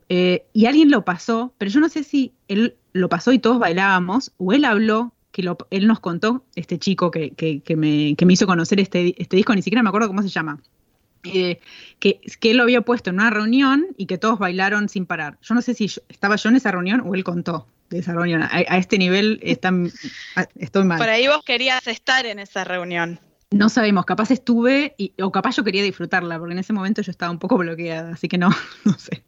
eh, 0.08 0.46
y 0.52 0.66
alguien 0.66 0.90
lo 0.90 1.04
pasó, 1.04 1.54
pero 1.58 1.70
yo 1.70 1.80
no 1.80 1.88
sé 1.88 2.04
si 2.04 2.32
él 2.48 2.76
lo 2.92 3.08
pasó 3.08 3.32
y 3.32 3.38
todos 3.38 3.58
bailábamos, 3.58 4.32
o 4.38 4.52
él 4.52 4.64
habló 4.64 5.12
que 5.32 5.44
él 5.70 5.86
nos 5.86 6.00
contó, 6.00 6.44
este 6.54 6.78
chico 6.78 7.10
que, 7.10 7.32
me, 7.76 8.14
que 8.14 8.26
me 8.26 8.32
hizo 8.32 8.46
conocer 8.46 8.80
este, 8.80 9.14
este 9.20 9.36
disco, 9.36 9.54
ni 9.54 9.60
siquiera 9.60 9.82
me 9.82 9.90
acuerdo 9.90 10.08
cómo 10.08 10.22
se 10.22 10.28
llama. 10.28 10.62
Eh, 11.24 11.60
que, 11.98 12.20
él 12.42 12.56
lo 12.56 12.62
había 12.62 12.80
puesto 12.82 13.10
en 13.10 13.16
una 13.16 13.30
reunión 13.30 13.86
y 13.96 14.06
que 14.06 14.18
todos 14.18 14.38
bailaron 14.38 14.88
sin 14.88 15.06
parar. 15.06 15.38
Yo 15.42 15.54
no 15.54 15.62
sé 15.62 15.74
si 15.74 15.86
estaba 16.08 16.36
yo 16.36 16.48
en 16.48 16.56
esa 16.56 16.70
reunión 16.70 17.02
o 17.04 17.14
él 17.14 17.24
contó 17.24 17.66
de 17.90 17.98
esa 17.98 18.12
reunión. 18.12 18.42
A, 18.42 18.78
este 18.78 18.98
nivel 18.98 19.38
están, 19.42 19.90
estoy 20.56 20.84
mal. 20.84 20.98
Por 20.98 21.08
ahí 21.08 21.26
vos 21.26 21.42
querías 21.44 21.86
estar 21.86 22.26
en 22.26 22.38
esa 22.38 22.64
reunión. 22.64 23.20
No 23.50 23.68
sabemos, 23.68 24.04
capaz 24.06 24.30
estuve 24.30 24.94
y, 24.98 25.12
o 25.22 25.30
capaz 25.30 25.56
yo 25.56 25.64
quería 25.64 25.82
disfrutarla, 25.82 26.38
porque 26.38 26.52
en 26.52 26.58
ese 26.58 26.72
momento 26.72 27.02
yo 27.02 27.10
estaba 27.10 27.30
un 27.30 27.38
poco 27.38 27.56
bloqueada, 27.58 28.12
así 28.12 28.28
que 28.28 28.38
no, 28.38 28.50
no 28.84 28.98
sé. 28.98 29.22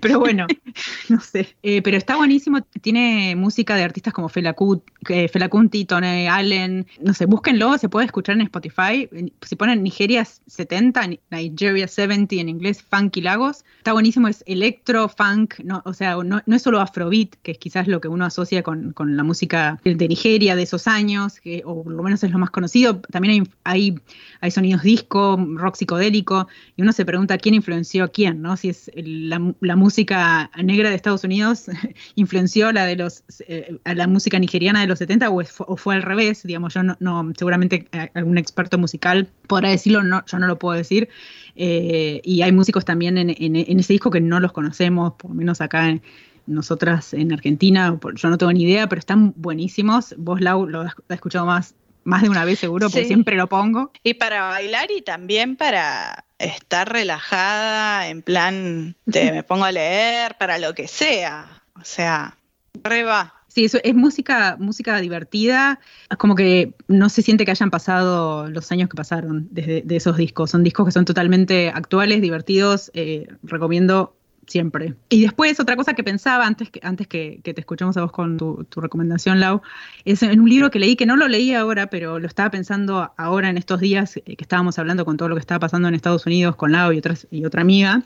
Pero 0.00 0.18
bueno, 0.18 0.46
no 1.08 1.20
sé. 1.20 1.56
Eh, 1.62 1.82
pero 1.82 1.96
está 1.96 2.16
buenísimo. 2.16 2.60
Tiene 2.80 3.34
música 3.36 3.76
de 3.76 3.82
artistas 3.82 4.12
como 4.12 4.28
Fela, 4.28 4.54
Kunti, 4.54 5.84
Tony 5.84 6.26
Allen. 6.26 6.86
No 7.00 7.14
sé, 7.14 7.26
búsquenlo. 7.26 7.78
Se 7.78 7.88
puede 7.88 8.06
escuchar 8.06 8.36
en 8.36 8.42
Spotify. 8.42 9.08
Si 9.42 9.56
ponen 9.56 9.82
Nigeria 9.82 10.24
70, 10.24 11.08
Nigeria 11.30 11.88
70 11.88 12.36
en 12.36 12.48
inglés, 12.48 12.82
Funky 12.82 13.20
Lagos. 13.20 13.64
Está 13.78 13.92
buenísimo. 13.92 14.28
Es 14.28 14.42
electro, 14.46 15.08
funk. 15.08 15.54
No, 15.62 15.82
o 15.84 15.92
sea, 15.92 16.16
no, 16.16 16.42
es 16.46 16.62
solo 16.62 16.80
afrobeat, 16.80 17.34
que 17.42 17.52
es 17.52 17.58
quizás 17.58 17.86
lo 17.88 18.00
que 18.00 18.08
uno 18.08 18.24
asocia 18.24 18.62
con, 18.62 18.94
la 18.98 19.22
música 19.22 19.80
de 19.84 20.08
Nigeria 20.08 20.56
de 20.56 20.62
esos 20.62 20.88
años, 20.88 21.40
que, 21.40 21.62
o 21.64 21.84
por 21.84 21.92
lo 21.92 22.02
menos 22.02 22.22
es 22.24 22.30
lo 22.30 22.38
más 22.38 22.50
conocido. 22.50 23.00
También 23.00 23.48
hay, 23.64 23.94
hay, 24.40 24.50
sonidos 24.50 24.82
disco, 24.82 25.36
rock 25.54 25.76
psicodélico. 25.76 26.48
Y 26.76 26.82
uno 26.82 26.92
se 26.92 27.04
pregunta 27.04 27.38
quién 27.38 27.54
influenció 27.54 28.04
a 28.04 28.08
quién, 28.08 28.42
¿no? 28.42 28.56
Si 28.56 28.70
es 28.70 28.90
la 28.94 29.35
la, 29.60 29.76
música 29.76 30.50
negra 30.62 30.90
de 30.90 30.96
Estados 30.96 31.24
Unidos 31.24 31.66
influenció 32.14 32.72
la 32.72 32.86
de 32.86 32.96
los, 32.96 33.24
eh, 33.46 33.78
a 33.84 33.94
la 33.94 34.06
música 34.06 34.38
nigeriana 34.38 34.80
de 34.80 34.86
los 34.86 34.98
70 34.98 35.30
o, 35.30 35.76
fue 35.76 35.94
al 35.94 36.02
revés, 36.02 36.42
digamos, 36.42 36.74
yo 36.74 36.82
no, 36.82 37.32
seguramente 37.36 37.88
eh, 37.92 38.10
algún 38.14 38.38
experto 38.38 38.78
musical 38.78 39.28
podrá 39.46 39.70
decirlo, 39.70 40.02
no, 40.02 40.24
yo 40.26 40.38
no 40.38 40.46
lo 40.46 40.58
puedo 40.58 40.76
decir. 40.76 41.08
Eh, 41.54 42.20
y 42.24 42.42
hay 42.42 42.52
músicos 42.52 42.84
también 42.84 43.16
en, 43.18 43.56
ese 43.56 43.92
disco 43.92 44.10
que 44.10 44.20
no 44.20 44.40
los 44.40 44.52
conocemos, 44.52 45.14
por 45.14 45.30
lo 45.30 45.36
menos 45.36 45.60
acá 45.60 45.98
nosotras 46.46 47.12
en 47.12 47.32
Argentina, 47.32 47.98
yo 48.14 48.28
no 48.28 48.38
tengo 48.38 48.52
ni 48.52 48.62
idea, 48.62 48.88
pero 48.88 49.00
están 49.00 49.32
buenísimos. 49.36 50.14
Vos, 50.18 50.40
Lau, 50.40 50.66
lo 50.68 50.82
has 50.82 50.94
escuchado 51.08 51.46
más 51.46 51.74
más 52.06 52.22
de 52.22 52.28
una 52.28 52.44
vez 52.44 52.60
seguro, 52.60 52.88
porque 52.88 53.04
siempre 53.04 53.36
lo 53.36 53.48
pongo. 53.48 53.90
Y 54.02 54.14
para 54.14 54.42
bailar 54.42 54.90
y 54.96 55.02
también 55.02 55.56
para 55.56 56.25
estar 56.38 56.92
relajada, 56.92 58.08
en 58.08 58.22
plan, 58.22 58.96
de 59.06 59.32
me 59.32 59.42
pongo 59.42 59.64
a 59.64 59.72
leer, 59.72 60.36
para 60.38 60.58
lo 60.58 60.74
que 60.74 60.88
sea. 60.88 61.62
O 61.80 61.84
sea, 61.84 62.36
reba. 62.82 63.34
Sí, 63.48 63.64
eso 63.64 63.78
es 63.82 63.94
música, 63.94 64.56
música 64.58 65.00
divertida, 65.00 65.80
como 66.18 66.34
que 66.34 66.74
no 66.88 67.08
se 67.08 67.22
siente 67.22 67.46
que 67.46 67.52
hayan 67.52 67.70
pasado 67.70 68.48
los 68.50 68.70
años 68.70 68.90
que 68.90 68.96
pasaron 68.96 69.48
desde 69.50 69.80
de 69.80 69.96
esos 69.96 70.18
discos. 70.18 70.50
Son 70.50 70.62
discos 70.62 70.84
que 70.84 70.92
son 70.92 71.06
totalmente 71.06 71.70
actuales, 71.70 72.20
divertidos. 72.20 72.90
Eh, 72.92 73.26
recomiendo 73.42 74.14
siempre. 74.46 74.94
Y 75.08 75.22
después, 75.22 75.58
otra 75.60 75.76
cosa 75.76 75.94
que 75.94 76.04
pensaba 76.04 76.46
antes 76.46 76.70
que, 76.70 76.80
antes 76.82 77.06
que, 77.06 77.40
te 77.42 77.60
escuchemos 77.60 77.96
a 77.96 78.02
vos 78.02 78.12
con 78.12 78.36
tu, 78.36 78.66
recomendación, 78.76 79.40
Lau, 79.40 79.62
es 80.04 80.22
en 80.22 80.40
un 80.40 80.48
libro 80.48 80.70
que 80.70 80.78
leí, 80.78 80.96
que 80.96 81.06
no 81.06 81.16
lo 81.16 81.28
leí 81.28 81.52
ahora, 81.52 81.88
pero 81.88 82.18
lo 82.18 82.26
estaba 82.26 82.50
pensando 82.50 83.12
ahora 83.16 83.50
en 83.50 83.58
estos 83.58 83.80
días 83.80 84.16
eh, 84.16 84.22
que 84.24 84.44
estábamos 84.44 84.78
hablando 84.78 85.04
con 85.04 85.16
todo 85.16 85.28
lo 85.28 85.34
que 85.34 85.40
estaba 85.40 85.60
pasando 85.60 85.88
en 85.88 85.94
Estados 85.94 86.26
Unidos 86.26 86.56
con 86.56 86.72
Lau 86.72 86.92
y, 86.92 86.98
otras, 86.98 87.26
y 87.30 87.44
otra 87.44 87.62
amiga, 87.62 88.02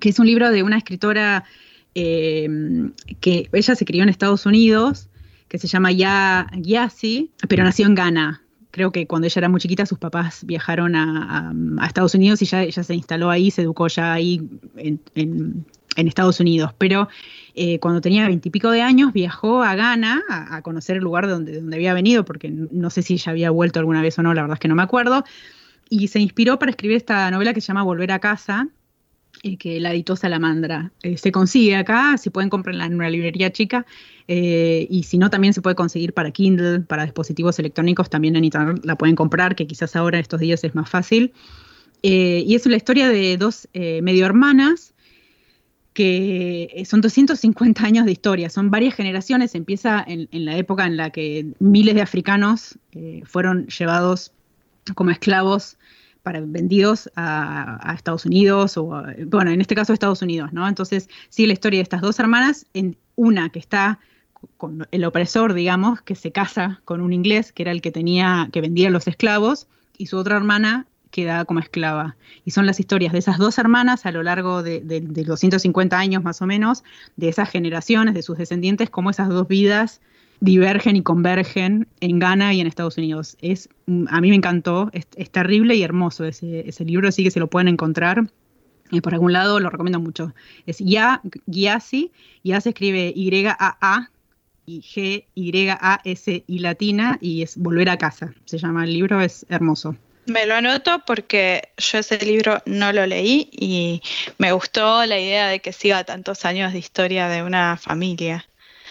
que 0.00 0.08
es 0.08 0.18
un 0.18 0.26
libro 0.26 0.50
de 0.50 0.62
una 0.62 0.78
escritora 0.78 1.44
eh, 1.94 2.48
que 3.20 3.48
ella 3.52 3.74
se 3.74 3.84
crió 3.84 4.02
en 4.02 4.08
Estados 4.08 4.46
Unidos, 4.46 5.08
que 5.48 5.58
se 5.58 5.68
llama 5.68 5.92
Ya 5.92 6.48
Yasi, 6.56 7.30
pero 7.48 7.64
nació 7.64 7.86
en 7.86 7.94
Ghana 7.94 8.45
creo 8.76 8.92
que 8.92 9.06
cuando 9.06 9.26
ella 9.26 9.38
era 9.38 9.48
muy 9.48 9.58
chiquita 9.58 9.86
sus 9.86 9.98
papás 9.98 10.44
viajaron 10.44 10.94
a, 10.96 11.50
Estados 11.86 12.14
Unidos 12.14 12.42
y 12.42 12.44
ya 12.44 12.62
ella 12.62 12.84
se 12.84 12.94
instaló 12.94 13.30
ahí, 13.30 13.50
se 13.50 13.62
educó 13.62 13.88
ya 13.88 14.12
ahí 14.12 14.46
en, 14.76 15.64
Estados 15.96 16.40
Unidos. 16.40 16.74
Pero 16.76 17.08
eh, 17.54 17.78
cuando 17.78 18.02
tenía 18.02 18.26
veintipico 18.26 18.70
de 18.70 18.82
años 18.82 19.14
viajó 19.14 19.62
a 19.62 19.74
Ghana 19.76 20.22
a, 20.28 20.60
conocer 20.60 20.98
el 20.98 21.04
lugar 21.04 21.26
donde, 21.26 21.62
donde 21.62 21.74
había 21.74 21.94
venido, 21.94 22.26
porque 22.26 22.50
no 22.50 22.90
sé 22.90 23.00
si 23.00 23.14
ella 23.14 23.32
había 23.32 23.50
vuelto 23.50 23.78
alguna 23.78 24.02
vez 24.02 24.18
o 24.18 24.22
no, 24.22 24.34
la 24.34 24.42
verdad 24.42 24.56
es 24.56 24.60
que 24.60 24.68
no 24.68 24.74
me 24.74 24.82
acuerdo. 24.82 25.24
Y 25.88 26.08
se 26.08 26.20
inspiró 26.20 26.58
para 26.58 26.70
escribir 26.70 26.98
esta 26.98 27.30
novela 27.30 27.54
que 27.54 27.62
se 27.62 27.68
llama 27.68 27.82
Volver 27.82 28.12
a 28.12 28.18
casa, 28.18 28.68
que 29.58 29.80
la 29.80 29.92
editó 29.92 30.16
Salamandra. 30.16 30.92
Eh, 31.02 31.16
se 31.16 31.32
consigue 31.32 31.76
acá, 31.76 32.16
si 32.18 32.30
pueden 32.30 32.50
comprarla 32.50 32.86
en 32.86 32.94
una 32.94 33.10
librería 33.10 33.52
chica, 33.52 33.86
eh, 34.28 34.86
y 34.90 35.04
si 35.04 35.18
no, 35.18 35.30
también 35.30 35.54
se 35.54 35.62
puede 35.62 35.76
conseguir 35.76 36.12
para 36.12 36.30
Kindle, 36.30 36.80
para 36.80 37.04
dispositivos 37.04 37.58
electrónicos, 37.58 38.10
también 38.10 38.36
en 38.36 38.44
internet 38.44 38.84
la 38.84 38.96
pueden 38.96 39.14
comprar, 39.14 39.54
que 39.54 39.66
quizás 39.66 39.94
ahora 39.94 40.18
en 40.18 40.22
estos 40.22 40.40
días 40.40 40.64
es 40.64 40.74
más 40.74 40.90
fácil. 40.90 41.32
Eh, 42.02 42.42
y 42.46 42.54
es 42.54 42.66
la 42.66 42.76
historia 42.76 43.08
de 43.08 43.36
dos 43.36 43.68
medio 43.72 44.26
hermanas 44.26 44.92
que 45.94 46.84
son 46.86 47.00
250 47.00 47.82
años 47.82 48.04
de 48.04 48.12
historia, 48.12 48.50
son 48.50 48.70
varias 48.70 48.94
generaciones, 48.94 49.54
empieza 49.54 50.04
en, 50.06 50.28
la 50.44 50.58
época 50.58 50.84
en 50.84 50.98
la 50.98 51.08
que 51.08 51.54
miles 51.58 51.94
de 51.94 52.02
africanos 52.02 52.78
fueron 53.24 53.66
llevados 53.68 54.30
como 54.94 55.10
esclavos 55.10 55.78
para 56.26 56.40
vendidos 56.40 57.08
a, 57.14 57.94
Estados 57.94 58.26
Unidos 58.26 58.76
o, 58.76 59.00
bueno, 59.26 59.52
en 59.52 59.60
este 59.60 59.76
caso 59.76 59.92
a 59.92 59.94
Estados 59.94 60.22
Unidos, 60.22 60.52
¿no? 60.52 60.66
Entonces, 60.66 61.08
sigue 61.28 61.46
la 61.46 61.52
historia 61.52 61.78
de 61.78 61.84
estas 61.84 62.00
dos 62.00 62.18
hermanas, 62.18 62.66
en 62.74 62.96
una 63.14 63.50
que 63.50 63.60
está 63.60 64.00
con 64.56 64.88
el 64.90 65.04
opresor, 65.04 65.54
digamos, 65.54 66.02
que 66.02 66.16
se 66.16 66.32
casa 66.32 66.80
con 66.84 67.00
un 67.00 67.12
inglés, 67.12 67.52
que 67.52 67.62
era 67.62 67.70
el 67.70 67.80
que 67.80 67.92
tenía, 67.92 68.48
que 68.52 68.60
vendía 68.60 68.90
los 68.90 69.06
esclavos, 69.06 69.68
y 69.98 70.06
su 70.06 70.18
otra 70.18 70.36
hermana 70.36 70.88
queda 71.12 71.44
como 71.44 71.60
esclava. 71.60 72.16
Y 72.44 72.50
son 72.50 72.66
las 72.66 72.80
historias 72.80 73.12
de 73.12 73.20
esas 73.20 73.38
dos 73.38 73.56
hermanas 73.58 74.04
a 74.04 74.10
lo 74.10 74.24
largo 74.24 74.64
de, 74.64 74.80
de, 74.80 75.00
250 75.00 75.96
años 75.96 76.24
más 76.24 76.42
o 76.42 76.46
menos, 76.46 76.82
de 77.14 77.28
esas 77.28 77.48
generaciones, 77.50 78.14
de 78.14 78.22
sus 78.22 78.36
descendientes, 78.36 78.90
cómo 78.90 79.10
esas 79.10 79.28
dos 79.28 79.46
vidas 79.46 80.00
divergen 80.40 80.96
y 80.96 81.02
convergen 81.02 81.88
en 82.00 82.18
Ghana 82.18 82.54
y 82.54 82.60
en 82.60 82.66
Estados 82.66 82.98
Unidos. 82.98 83.36
Es, 83.40 83.68
a 84.08 84.20
mí 84.20 84.30
me 84.30 84.36
encantó, 84.36 84.90
es, 84.92 85.06
terrible 85.30 85.74
y 85.74 85.82
hermoso 85.82 86.24
ese, 86.24 86.84
libro, 86.84 87.08
así 87.08 87.24
que 87.24 87.30
se 87.30 87.40
lo 87.40 87.48
pueden 87.48 87.68
encontrar. 87.68 88.30
y 88.90 89.00
por 89.00 89.14
algún 89.14 89.32
lado 89.32 89.58
lo 89.60 89.70
recomiendo 89.70 90.00
mucho. 90.00 90.34
Es 90.66 90.78
Ya, 90.78 91.20
Giasi, 91.50 92.12
Ya 92.44 92.60
se 92.60 92.70
escribe 92.70 93.12
Y-A-A 93.14 94.10
y 94.66 94.80
G-Y-A-S 94.82 96.44
y 96.46 96.58
latina 96.58 97.18
y 97.20 97.42
es 97.42 97.56
Volver 97.56 97.88
a 97.88 97.98
casa. 97.98 98.34
Se 98.44 98.58
llama 98.58 98.84
el 98.84 98.92
libro, 98.92 99.20
es 99.20 99.46
hermoso. 99.48 99.96
Me 100.26 100.44
lo 100.44 100.56
anoto 100.56 101.02
porque 101.06 101.68
yo 101.78 101.98
ese 101.98 102.18
libro 102.18 102.60
no 102.66 102.92
lo 102.92 103.06
leí 103.06 103.48
y 103.52 104.02
me 104.38 104.50
gustó 104.50 105.06
la 105.06 105.20
idea 105.20 105.46
de 105.46 105.60
que 105.60 105.72
siga 105.72 106.02
tantos 106.02 106.44
años 106.44 106.72
de 106.72 106.80
historia 106.80 107.28
de 107.28 107.44
una 107.44 107.76
familia. 107.76 108.44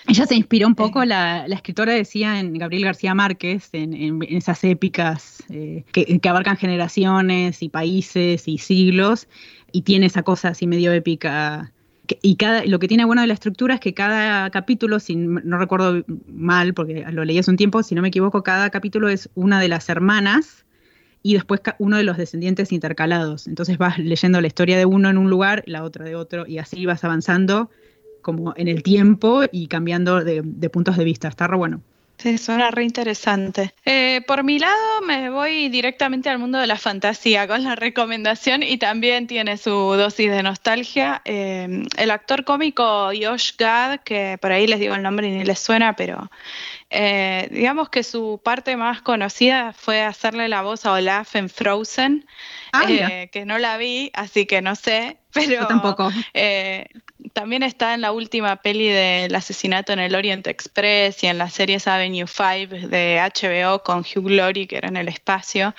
Ella 0.08 0.28
se 0.28 0.36
inspiró 0.36 0.68
un 0.68 0.76
poco, 0.76 1.04
la, 1.04 1.46
escritora 1.48 1.94
decía 1.94 2.40
en 2.40 2.54
Gabriel 2.54 2.86
García 2.86 3.16
Márquez, 3.16 3.70
en, 3.74 4.22
esas 4.30 4.64
épicas 4.64 5.44
eh, 5.50 5.84
que, 5.92 6.30
abarcan 6.30 6.58
generaciones 6.58 7.64
y 7.64 7.70
países 7.70 8.48
y 8.48 8.60
siglos, 8.60 9.28
y 9.72 9.82
tiene 9.82 10.06
esa 10.06 10.24
cosa 10.24 10.50
así 10.50 10.68
medio 10.68 10.92
épica. 10.92 11.72
y 12.22 12.36
cada, 12.36 12.66
lo 12.66 12.78
que 12.78 12.88
tiene 12.88 13.06
bueno 13.06 13.22
de 13.22 13.28
la 13.28 13.34
estructura 13.34 13.76
es 13.76 13.80
que 13.80 13.96
cada 13.96 14.50
capítulo, 14.52 15.00
si 15.00 15.16
no 15.16 15.58
recuerdo 15.58 16.04
mal, 16.28 16.76
porque 16.76 17.04
lo 17.12 17.26
leí 17.26 17.40
hace 17.40 17.50
un 17.50 17.58
tiempo, 17.58 17.82
si 17.82 17.96
no 17.96 18.04
me 18.04 18.10
equivoco, 18.10 18.44
cada 18.44 18.70
capítulo 18.70 19.10
es 19.10 19.30
una 19.34 19.60
de 19.60 19.70
las 19.70 19.90
hermanas 19.90 20.66
y 21.24 21.34
después 21.34 21.62
uno 21.80 21.98
de 21.98 22.04
los 22.04 22.18
descendientes 22.18 22.72
intercalados. 22.72 23.48
Entonces 23.48 23.80
vas 23.80 23.98
leyendo 23.98 24.40
la 24.40 24.46
historia 24.46 24.78
de 24.78 24.86
uno 24.86 25.10
en 25.10 25.18
un 25.18 25.32
lugar, 25.32 25.64
la 25.66 25.84
otra 25.84 26.06
de 26.06 26.16
otro, 26.16 26.46
y 26.46 26.60
así 26.60 26.86
vas 26.86 27.04
avanzando 27.04 27.72
como 28.26 28.56
en 28.58 28.68
el 28.68 28.82
tiempo 28.82 29.44
y 29.52 29.68
cambiando 29.68 30.24
de, 30.24 30.42
puntos 30.72 30.98
de 30.98 31.04
vista. 31.04 31.28
Está 31.28 31.46
re 31.46 31.58
bueno. 31.58 31.82
Sí, 32.18 32.40
suena 32.40 32.72
re 32.72 32.84
interesante. 32.84 33.76
Eh, 33.86 34.22
por 34.26 34.44
mi 34.44 34.58
lado, 34.58 35.02
me 35.06 35.30
voy 35.30 35.70
directamente 35.70 36.28
al 36.30 36.40
mundo 36.40 36.58
de 36.58 36.66
la 36.66 36.78
fantasía 36.78 37.48
con 37.48 37.64
la 37.64 37.76
recomendación 37.76 38.64
y 38.64 38.78
también 38.78 39.28
tiene 39.28 39.58
su 39.58 39.70
dosis 39.70 40.32
de 40.32 40.42
nostalgia. 40.42 41.22
Eh, 41.24 41.86
el 41.98 42.10
actor 42.10 42.46
cómico 42.46 43.10
Josh 43.10 43.52
Gad, 43.60 44.00
que 44.00 44.40
por 44.42 44.52
ahí 44.52 44.66
les 44.66 44.80
digo 44.80 44.96
el 44.96 45.04
nombre 45.04 45.28
y 45.28 45.32
ni 45.32 45.44
les 45.44 45.60
suena, 45.60 45.96
pero 45.96 46.32
eh, 46.90 47.48
digamos 47.52 47.90
que 47.90 48.02
su 48.02 48.42
parte 48.44 48.76
más 48.76 49.04
conocida 49.04 49.74
fue 49.74 50.02
hacerle 50.02 50.48
la 50.48 50.64
voz 50.64 50.88
a 50.88 50.94
Olaf 50.94 51.36
en 51.36 51.50
Frozen, 51.50 52.26
ah, 52.74 52.88
que 52.88 53.44
no 53.46 53.60
la 53.60 53.78
vi, 53.78 54.10
así 54.16 54.48
que 54.48 54.64
no 54.64 54.76
sé, 54.76 55.18
pero... 55.34 55.52
Yo 55.52 55.68
tampoco 55.68 56.10
también 57.34 57.64
está 57.64 57.94
en 57.94 58.02
la 58.02 58.12
última 58.12 58.58
peli 58.58 58.88
del 58.88 59.34
asesinato 59.36 59.94
en 59.94 60.00
el 60.00 60.16
Orient 60.16 60.46
Express 60.48 61.24
y 61.24 61.28
en 61.28 61.38
las 61.38 61.54
series 61.54 61.88
Avenue 61.88 62.28
5 62.28 62.88
de 62.88 63.20
HBO 63.20 63.84
con 63.84 64.00
Hugh 64.00 64.26
Glory, 64.26 64.68
que 64.68 64.78
era 64.78 64.90
en 64.90 64.98
el 64.98 65.08
espacio. 65.08 65.74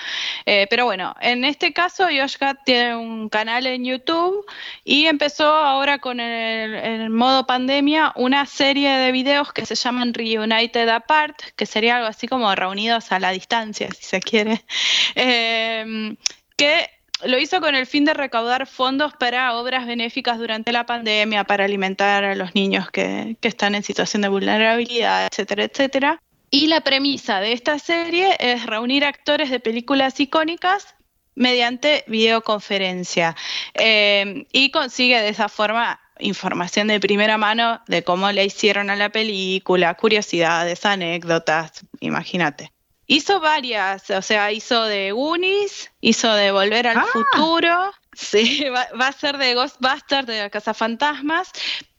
Eh, 0.47 0.67
pero 0.71 0.87
bueno, 0.87 1.15
en 1.21 1.45
este 1.45 1.73
caso 1.73 2.05
Josh 2.05 2.37
Gad 2.39 2.57
tiene 2.65 2.97
un 2.97 3.29
canal 3.29 3.67
en 3.67 3.85
YouTube 3.85 4.45
y 4.85 5.07
empezó 5.07 5.47
ahora 5.47 5.99
con 5.99 6.21
el, 6.21 7.11
modo 7.11 7.47
pandemia 7.47 8.13
una 8.17 8.47
serie 8.47 8.91
de 8.91 9.13
videos 9.13 9.53
que 9.53 9.67
se 9.67 9.75
llaman 9.75 10.15
Reunited 10.15 10.89
Apart, 10.89 11.37
que 11.55 11.67
sería 11.67 11.97
algo 11.97 12.09
así 12.09 12.29
como 12.29 12.55
reunidos 12.55 13.13
a 13.13 13.19
la 13.19 13.31
distancia, 13.31 13.89
si 13.93 14.05
se 14.05 14.21
quiere. 14.21 14.65
Eh, 15.19 16.15
que 16.57 16.91
lo 17.25 17.39
hizo 17.39 17.61
con 17.61 17.75
el 17.75 17.87
fin 17.87 18.05
de 18.05 18.15
recaudar 18.15 18.67
fondos 18.67 19.15
para 19.15 19.55
obras 19.57 19.87
benéficas 19.87 20.39
durante 20.39 20.73
la 20.73 20.87
pandemia, 20.87 21.45
para 21.45 21.65
alimentar 21.65 22.25
a 22.25 22.35
los 22.35 22.55
niños 22.55 22.91
que, 22.91 23.37
están 23.43 23.75
en 23.75 23.83
situación 23.83 24.23
de 24.23 24.29
vulnerabilidad, 24.29 25.29
etcétera, 25.31 25.65
etcétera. 25.65 26.23
Y 26.51 26.67
la 26.67 26.81
premisa 26.81 27.41
de 27.41 27.53
esta 27.53 27.79
serie 27.79 28.37
es 28.39 28.67
reunir 28.67 29.05
actores 29.05 29.51
de 29.51 29.61
películas 29.61 30.19
icónicas 30.21 30.95
mediante 31.35 32.05
videoconferencia 32.07 33.37
eh, 33.75 34.47
y 34.53 34.71
consigue 34.71 35.21
de 35.21 35.29
esa 35.29 35.49
forma 35.49 36.01
información 36.19 36.89
de 36.89 37.01
primera 37.01 37.37
mano 37.37 37.81
de 37.87 38.03
cómo 38.03 38.31
le 38.33 38.45
hicieron 38.45 38.91
a 38.91 38.97
la 38.97 39.11
película, 39.11 39.95
curiosidades, 39.95 40.85
anécdotas, 40.85 41.85
imagínate. 42.01 42.73
Hizo 43.07 43.41
varias, 43.41 44.11
o 44.11 44.23
sea, 44.23 44.51
hizo 44.51 44.85
de 44.85 45.13
Unis, 45.13 45.93
hizo 46.01 46.33
de 46.35 46.51
Volver 46.51 46.89
al 46.89 46.99
ah. 46.99 47.07
Futuro, 47.13 47.93
sí, 48.13 48.65
va, 49.01 49.07
a 49.07 49.13
ser 49.13 49.39
de 49.39 49.55
Ghostbusters, 49.55 50.27
de 50.27 50.41
la 50.41 50.51
Casa 50.51 50.75
Fantasmas, 50.75 51.51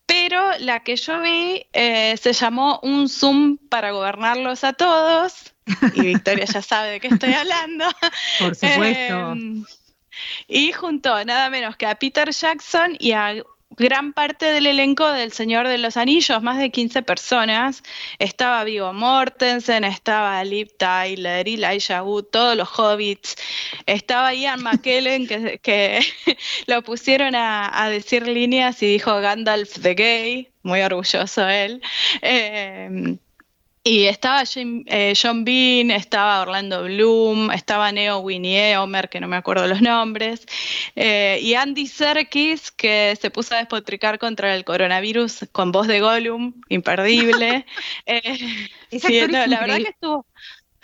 pero 0.05 0.57
la 0.59 0.81
que 0.81 0.95
yo 0.95 1.21
vi 1.21 1.65
eh, 1.73 2.15
se 2.17 2.33
llamó 2.33 2.79
Un 2.83 3.07
Zoom 3.07 3.57
para 3.69 3.91
gobernarlos 3.91 4.63
a 4.63 4.73
todos, 4.73 5.53
y 5.93 6.01
Victoria 6.01 6.45
ya 6.45 6.61
sabe 6.61 6.91
de 6.91 6.99
qué 6.99 7.07
estoy 7.07 7.33
hablando. 7.33 7.85
Por 8.39 8.55
supuesto. 8.55 9.31
Em, 9.31 9.65
y 10.47 10.71
juntó 10.71 11.23
nada 11.25 11.49
menos 11.49 11.75
que 11.75 11.85
a 11.85 11.95
Peter 11.95 12.31
Jackson 12.31 12.95
y 12.99 13.11
a 13.11 13.35
gran 13.77 14.13
parte 14.13 14.47
del 14.47 14.65
elenco 14.65 15.11
del 15.11 15.31
Señor 15.31 15.67
de 15.67 15.77
los 15.77 15.97
Anillos, 15.97 16.41
más 16.41 16.57
de 16.57 16.71
15 16.71 17.03
personas. 17.03 17.83
Estaba 18.19 18.63
Vigo 18.63 18.91
Mortensen, 18.93 19.83
estaba 19.83 20.43
Liv 20.43 20.75
Tyler, 20.77 21.47
Elijah 21.47 22.03
Wood, 22.03 22.25
todos 22.25 22.57
los 22.57 22.67
hobbits. 22.67 23.35
Estaba 23.85 24.33
Ian 24.33 24.63
McKellen, 24.63 25.27
que, 25.27 26.01
lo 26.67 26.81
pusieron 26.81 27.35
a, 27.35 27.87
decir 27.89 28.27
líneas 28.27 28.81
y 28.83 28.87
dijo 28.87 29.21
Gandalf 29.21 29.79
the 29.81 29.93
Gay, 29.93 30.51
muy 30.63 30.81
orgulloso 30.81 31.47
él. 31.47 31.81
Eh, 32.21 33.17
y 33.87 34.05
estaba 34.05 34.43
eh, 34.55 35.13
John 35.19 35.45
Bean, 35.45 35.91
estaba 35.91 36.41
Orlando 36.41 36.83
Bloom, 36.83 37.51
estaba 37.51 37.91
Neo 37.91 38.19
Winnie 38.19 38.75
Homer, 38.77 39.07
que 39.09 39.21
no 39.21 39.27
me 39.27 39.37
acuerdo 39.37 39.65
los 39.67 39.81
nombres, 39.81 40.45
eh, 40.95 41.39
y 41.41 41.53
Andy 41.53 41.87
Serkis, 41.87 42.71
que 42.71 43.17
se 43.19 43.31
puso 43.31 43.55
a 43.55 43.59
despotricar 43.59 44.19
contra 44.19 44.53
el 44.55 44.65
coronavirus 44.65 45.47
con 45.51 45.71
voz 45.71 45.87
de 45.87 46.01
Gollum, 46.01 46.53
imperdible. 46.67 47.65
eh, 48.05 49.27
la 49.29 49.59
verdad 49.59 49.77
que 49.77 49.89
estuvo... 49.89 50.25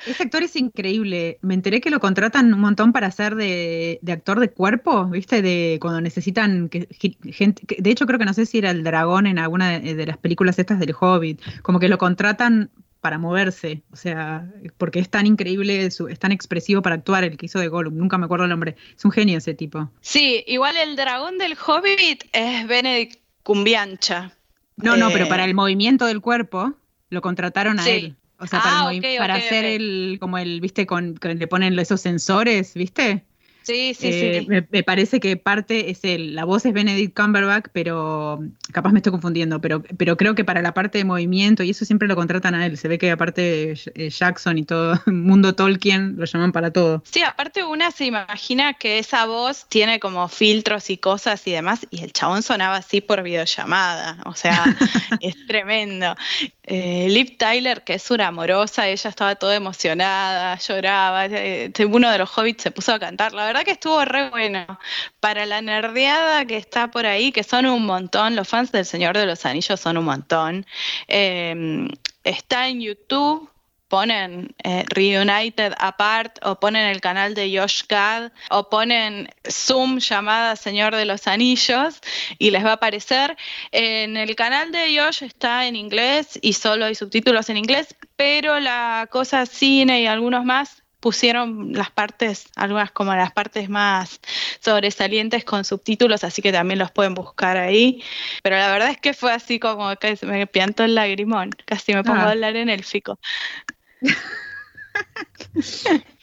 Ese 0.05 0.23
actor 0.23 0.43
es 0.43 0.57
increíble. 0.57 1.39
Me 1.41 1.53
enteré 1.53 1.79
que 1.79 1.89
lo 1.89 2.01
contratan 2.01 2.53
un 2.53 2.59
montón 2.59 2.91
para 2.91 3.07
hacer 3.07 3.35
de, 3.35 4.01
actor 4.11 4.41
de 4.41 4.51
cuerpo, 4.51 5.05
¿viste? 5.05 5.41
De 5.41 5.77
cuando 5.79 6.01
necesitan 6.01 6.67
que, 6.67 6.89
gente. 7.31 7.63
de 7.77 7.89
hecho, 7.89 8.05
creo 8.05 8.19
que 8.19 8.25
no 8.25 8.33
sé 8.33 8.45
si 8.45 8.57
era 8.57 8.71
el 8.71 8.83
dragón 8.83 9.27
en 9.27 9.39
alguna 9.39 9.79
de, 9.79 9.95
de, 9.95 10.05
las 10.05 10.17
películas 10.17 10.59
estas 10.59 10.79
del 10.79 10.93
Hobbit. 10.99 11.41
Como 11.61 11.79
que 11.79 11.87
lo 11.87 11.97
contratan 11.97 12.69
para 13.03 13.17
moverse, 13.17 13.83
o 13.91 13.97
sea, 13.97 14.49
porque 14.77 14.99
es 14.99 15.09
tan 15.09 15.27
increíble, 15.27 15.85
es 15.85 15.99
tan 16.19 16.31
expresivo 16.31 16.81
para 16.81 16.95
actuar 16.95 17.25
el 17.25 17.35
que 17.35 17.47
hizo 17.47 17.59
de 17.59 17.67
Gollum, 17.67 17.97
nunca 17.97 18.17
me 18.17 18.23
acuerdo 18.23 18.45
el 18.45 18.49
nombre, 18.49 18.77
es 18.95 19.03
un 19.03 19.11
genio 19.11 19.39
ese 19.39 19.53
tipo. 19.53 19.91
Sí, 19.99 20.41
igual 20.47 20.77
el 20.77 20.95
dragón 20.95 21.37
del 21.37 21.57
Hobbit 21.57 22.23
es 22.31 22.65
Benedict 22.65 23.19
Cumbiancha. 23.43 24.37
No, 24.77 24.95
no, 24.95 25.09
pero 25.11 25.27
para 25.27 25.43
eh, 25.43 25.47
el 25.49 25.53
movimiento 25.53 26.05
del 26.05 26.21
cuerpo 26.21 26.75
lo 27.09 27.21
contrataron 27.21 27.77
a 27.81 27.89
él. 27.89 28.15
O 28.39 28.47
sea, 28.47 28.61
para, 28.61 29.33
ah, 29.33 29.37
hacer 29.37 29.65
el, 29.65 30.15
como 30.21 30.37
el, 30.37 30.61
viste, 30.61 30.85
con, 30.85 31.19
le 31.21 31.47
ponen 31.47 31.77
esos 31.77 31.99
sensores, 31.99 32.73
¿viste? 32.73 33.25
Sí, 33.63 33.93
sí, 33.93 34.11
sí. 34.11 34.47
Eh, 34.49 34.65
me, 34.69 34.83
parece 34.83 35.19
que 35.19 35.37
parte 35.37 35.89
es 35.89 36.03
él. 36.03 36.35
La 36.35 36.43
voz 36.43 36.65
es 36.65 36.73
Benedict 36.73 37.17
Cumberbatch, 37.17 37.67
pero 37.71 38.43
capaz 38.71 38.91
me 38.91 38.99
estoy 38.99 39.11
confundiendo. 39.11 39.61
Pero, 39.61 39.81
pero 39.97 40.17
creo 40.17 40.35
que 40.35 40.43
para 40.43 40.61
la 40.61 40.73
parte 40.73 40.97
de 40.97 41.05
movimiento, 41.05 41.63
y 41.63 41.69
eso 41.69 41.85
siempre 41.85 42.07
lo 42.07 42.15
contratan 42.15 42.55
a 42.55 42.65
él. 42.65 42.77
Se 42.77 42.89
ve 42.89 42.97
que 42.97 43.09
aparte 43.11 43.73
eh, 43.95 44.09
Jackson 44.09 44.57
y 44.57 44.63
todo 44.63 44.99
el 45.05 45.13
mundo 45.13 45.55
Tolkien 45.55 46.15
lo 46.17 46.25
llaman 46.25 46.51
para 46.51 46.71
todo. 46.71 47.01
Sí, 47.05 47.23
aparte 47.23 47.63
una 47.63 47.91
se 47.91 48.05
imagina 48.05 48.73
que 48.73 48.99
esa 48.99 49.25
voz 49.25 49.65
tiene 49.69 49.99
como 49.99 50.27
filtros 50.27 50.89
y 50.89 50.97
cosas 50.97 51.47
y 51.47 51.51
demás, 51.51 51.87
y 51.89 52.03
el 52.03 52.11
chabón 52.11 52.43
sonaba 52.43 52.77
así 52.77 52.99
por 52.99 53.23
videollamada. 53.23 54.17
O 54.25 54.35
sea, 54.35 54.63
es 55.21 55.35
tremendo. 55.47 56.15
Eh, 56.63 57.07
Liv 57.09 57.37
Tyler, 57.37 57.83
que 57.83 57.93
es 57.93 58.11
una 58.11 58.27
amorosa, 58.27 58.87
ella 58.87 59.09
estaba 59.09 59.35
toda 59.35 59.55
emocionada, 59.55 60.57
lloraba. 60.57 61.27
uno 61.89 62.11
de 62.11 62.17
los 62.17 62.37
hobbits 62.37 62.63
se 62.63 62.71
puso 62.71 62.93
a 62.93 62.99
cantar. 62.99 63.33
La 63.33 63.45
verdad 63.53 63.65
que 63.65 63.71
estuvo 63.71 64.03
re 64.03 64.29
bueno. 64.31 64.65
Para 65.19 65.45
la 65.45 65.61
nerdeada 65.61 66.45
que 66.45 66.57
está 66.57 66.89
por 66.89 67.05
ahí, 67.05 67.31
que 67.31 67.43
son 67.43 67.67
un 67.67 67.85
montón, 67.85 68.35
los 68.35 68.47
fans 68.47 68.71
del 68.71 68.85
Señor 68.85 69.15
de 69.15 69.27
los 69.27 69.45
Anillos 69.45 69.79
son 69.79 69.97
un 69.97 70.05
montón. 70.05 70.65
Em, 71.07 71.87
está 72.23 72.67
en 72.67 72.81
YouTube, 72.81 73.47
ponen 73.89 74.55
eh, 74.63 74.85
Reunited 74.87 75.73
Apart 75.77 76.39
o 76.41 76.59
ponen 76.59 76.87
el 76.87 76.99
canal 76.99 77.35
de 77.35 77.55
Josh 77.55 77.83
Gad 77.87 78.31
o 78.49 78.69
ponen 78.69 79.29
Zoom 79.47 79.99
llamada 79.99 80.55
Señor 80.55 80.95
de 80.95 81.05
los 81.05 81.27
Anillos 81.27 82.01
y 82.39 82.49
les 82.49 82.65
va 82.65 82.71
a 82.71 82.73
aparecer. 82.81 83.37
En 83.71 84.17
el 84.17 84.35
canal 84.35 84.71
de 84.71 84.99
Josh 84.99 85.23
está 85.23 85.67
en 85.67 85.75
inglés 85.75 86.39
y 86.41 86.53
solo 86.53 86.85
hay 86.85 86.95
subtítulos 86.95 87.49
en 87.49 87.57
inglés, 87.57 87.95
pero 88.15 88.59
la 88.59 89.07
cosa 89.11 89.45
cine 89.45 90.01
y 90.01 90.07
algunos 90.07 90.43
más 90.43 90.82
pusieron 91.03 91.73
las 91.73 91.91
partes, 91.91 92.45
algunas 92.55 92.89
como 92.91 93.13
las 93.13 93.33
partes 93.33 93.69
más 93.69 94.21
sobresalientes 94.61 95.43
con 95.43 95.65
subtítulos, 95.65 96.23
así 96.23 96.41
que 96.41 96.53
también 96.53 96.79
los 96.79 96.91
pueden 96.91 97.13
buscar 97.13 97.57
ahí. 97.57 98.01
Pero 98.41 98.55
la 98.55 98.71
verdad 98.71 98.89
es 98.89 98.99
que 98.99 99.13
fue 99.13 99.33
así 99.33 99.59
como 99.59 99.93
que 99.97 100.15
se 100.15 100.25
me 100.25 100.47
piantó 100.47 100.85
el 100.85 100.95
lagrimón, 100.95 101.49
casi 101.65 101.93
me 101.93 102.05
pongo 102.05 102.21
a 102.21 102.23
ah. 102.23 102.31
hablar 102.31 102.55
en 102.55 102.69
élfico. 102.69 103.19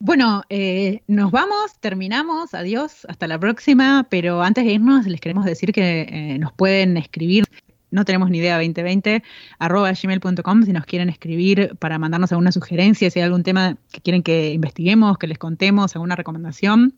Bueno, 0.00 0.44
eh, 0.48 1.02
nos 1.08 1.32
vamos, 1.32 1.72
terminamos, 1.80 2.54
adiós, 2.54 3.04
hasta 3.08 3.26
la 3.26 3.36
próxima, 3.36 4.06
pero 4.08 4.42
antes 4.42 4.64
de 4.64 4.74
irnos 4.74 5.08
les 5.08 5.20
queremos 5.20 5.44
decir 5.44 5.72
que 5.72 6.02
eh, 6.02 6.38
nos 6.38 6.52
pueden 6.52 6.96
escribir 6.96 7.46
no 7.90 8.04
tenemos 8.04 8.30
ni 8.30 8.38
idea 8.38 8.56
2020, 8.56 9.22
arroba 9.58 9.92
gmail.com 9.92 10.62
si 10.62 10.72
nos 10.72 10.84
quieren 10.84 11.08
escribir 11.08 11.76
para 11.78 11.98
mandarnos 11.98 12.32
alguna 12.32 12.52
sugerencia, 12.52 13.10
si 13.10 13.18
hay 13.18 13.24
algún 13.24 13.42
tema 13.42 13.76
que 13.92 14.00
quieren 14.00 14.22
que 14.22 14.52
investiguemos, 14.52 15.18
que 15.18 15.26
les 15.26 15.38
contemos, 15.38 15.94
alguna 15.94 16.16
recomendación. 16.16 16.94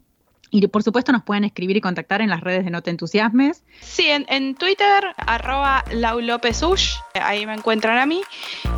Y 0.50 0.66
por 0.66 0.83
supuesto 0.83 1.12
nos 1.12 1.22
pueden 1.22 1.44
escribir 1.44 1.76
y 1.76 1.81
contactar 1.81 2.22
en 2.22 2.29
las 2.29 2.40
redes 2.40 2.64
de 2.64 2.70
No 2.70 2.83
Te 2.83 2.90
Entusiasmes. 2.90 3.62
Sí, 3.81 4.07
en, 4.09 4.55
Twitter, 4.57 5.05
arroba 5.16 5.85
laulopesush, 5.92 6.96
ahí 7.14 7.46
me 7.46 7.55
encuentran 7.55 7.98
a 7.98 8.07
mí. 8.07 8.22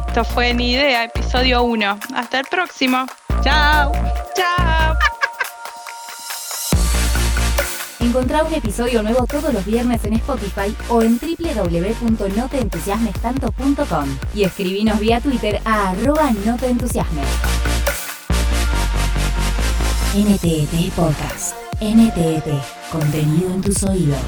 Esto 0.09 0.25
fue 0.25 0.53
Ni 0.53 0.73
Idea, 0.73 1.05
episodio 1.05 1.63
1. 1.63 1.99
Hasta 2.15 2.41
el 2.41 2.47
próximo. 2.51 3.07
Chao. 3.43 3.93
Chao. 4.37 4.95
Encontrá 8.03 8.43
un 8.43 8.53
episodio 8.53 9.01
nuevo 9.03 9.27
todos 9.27 9.55
los 9.55 9.65
viernes 9.65 10.05
en 10.05 10.15
Spotify 10.15 10.75
o 10.89 11.03
en 11.03 11.21
www.noteentusiasmestanto.com 11.21 14.19
y 14.35 14.43
escribinos 14.43 14.99
vía 14.99 15.21
Twitter 15.21 15.61
a 15.65 15.91
arroba 15.91 16.33
no 16.45 16.57
NTT 20.15 20.93
Podcast. 20.95 21.55
NTT. 21.81 22.49
Contenido 22.91 23.55
en 23.55 23.63
tus 23.63 23.83
oídos. 23.85 24.19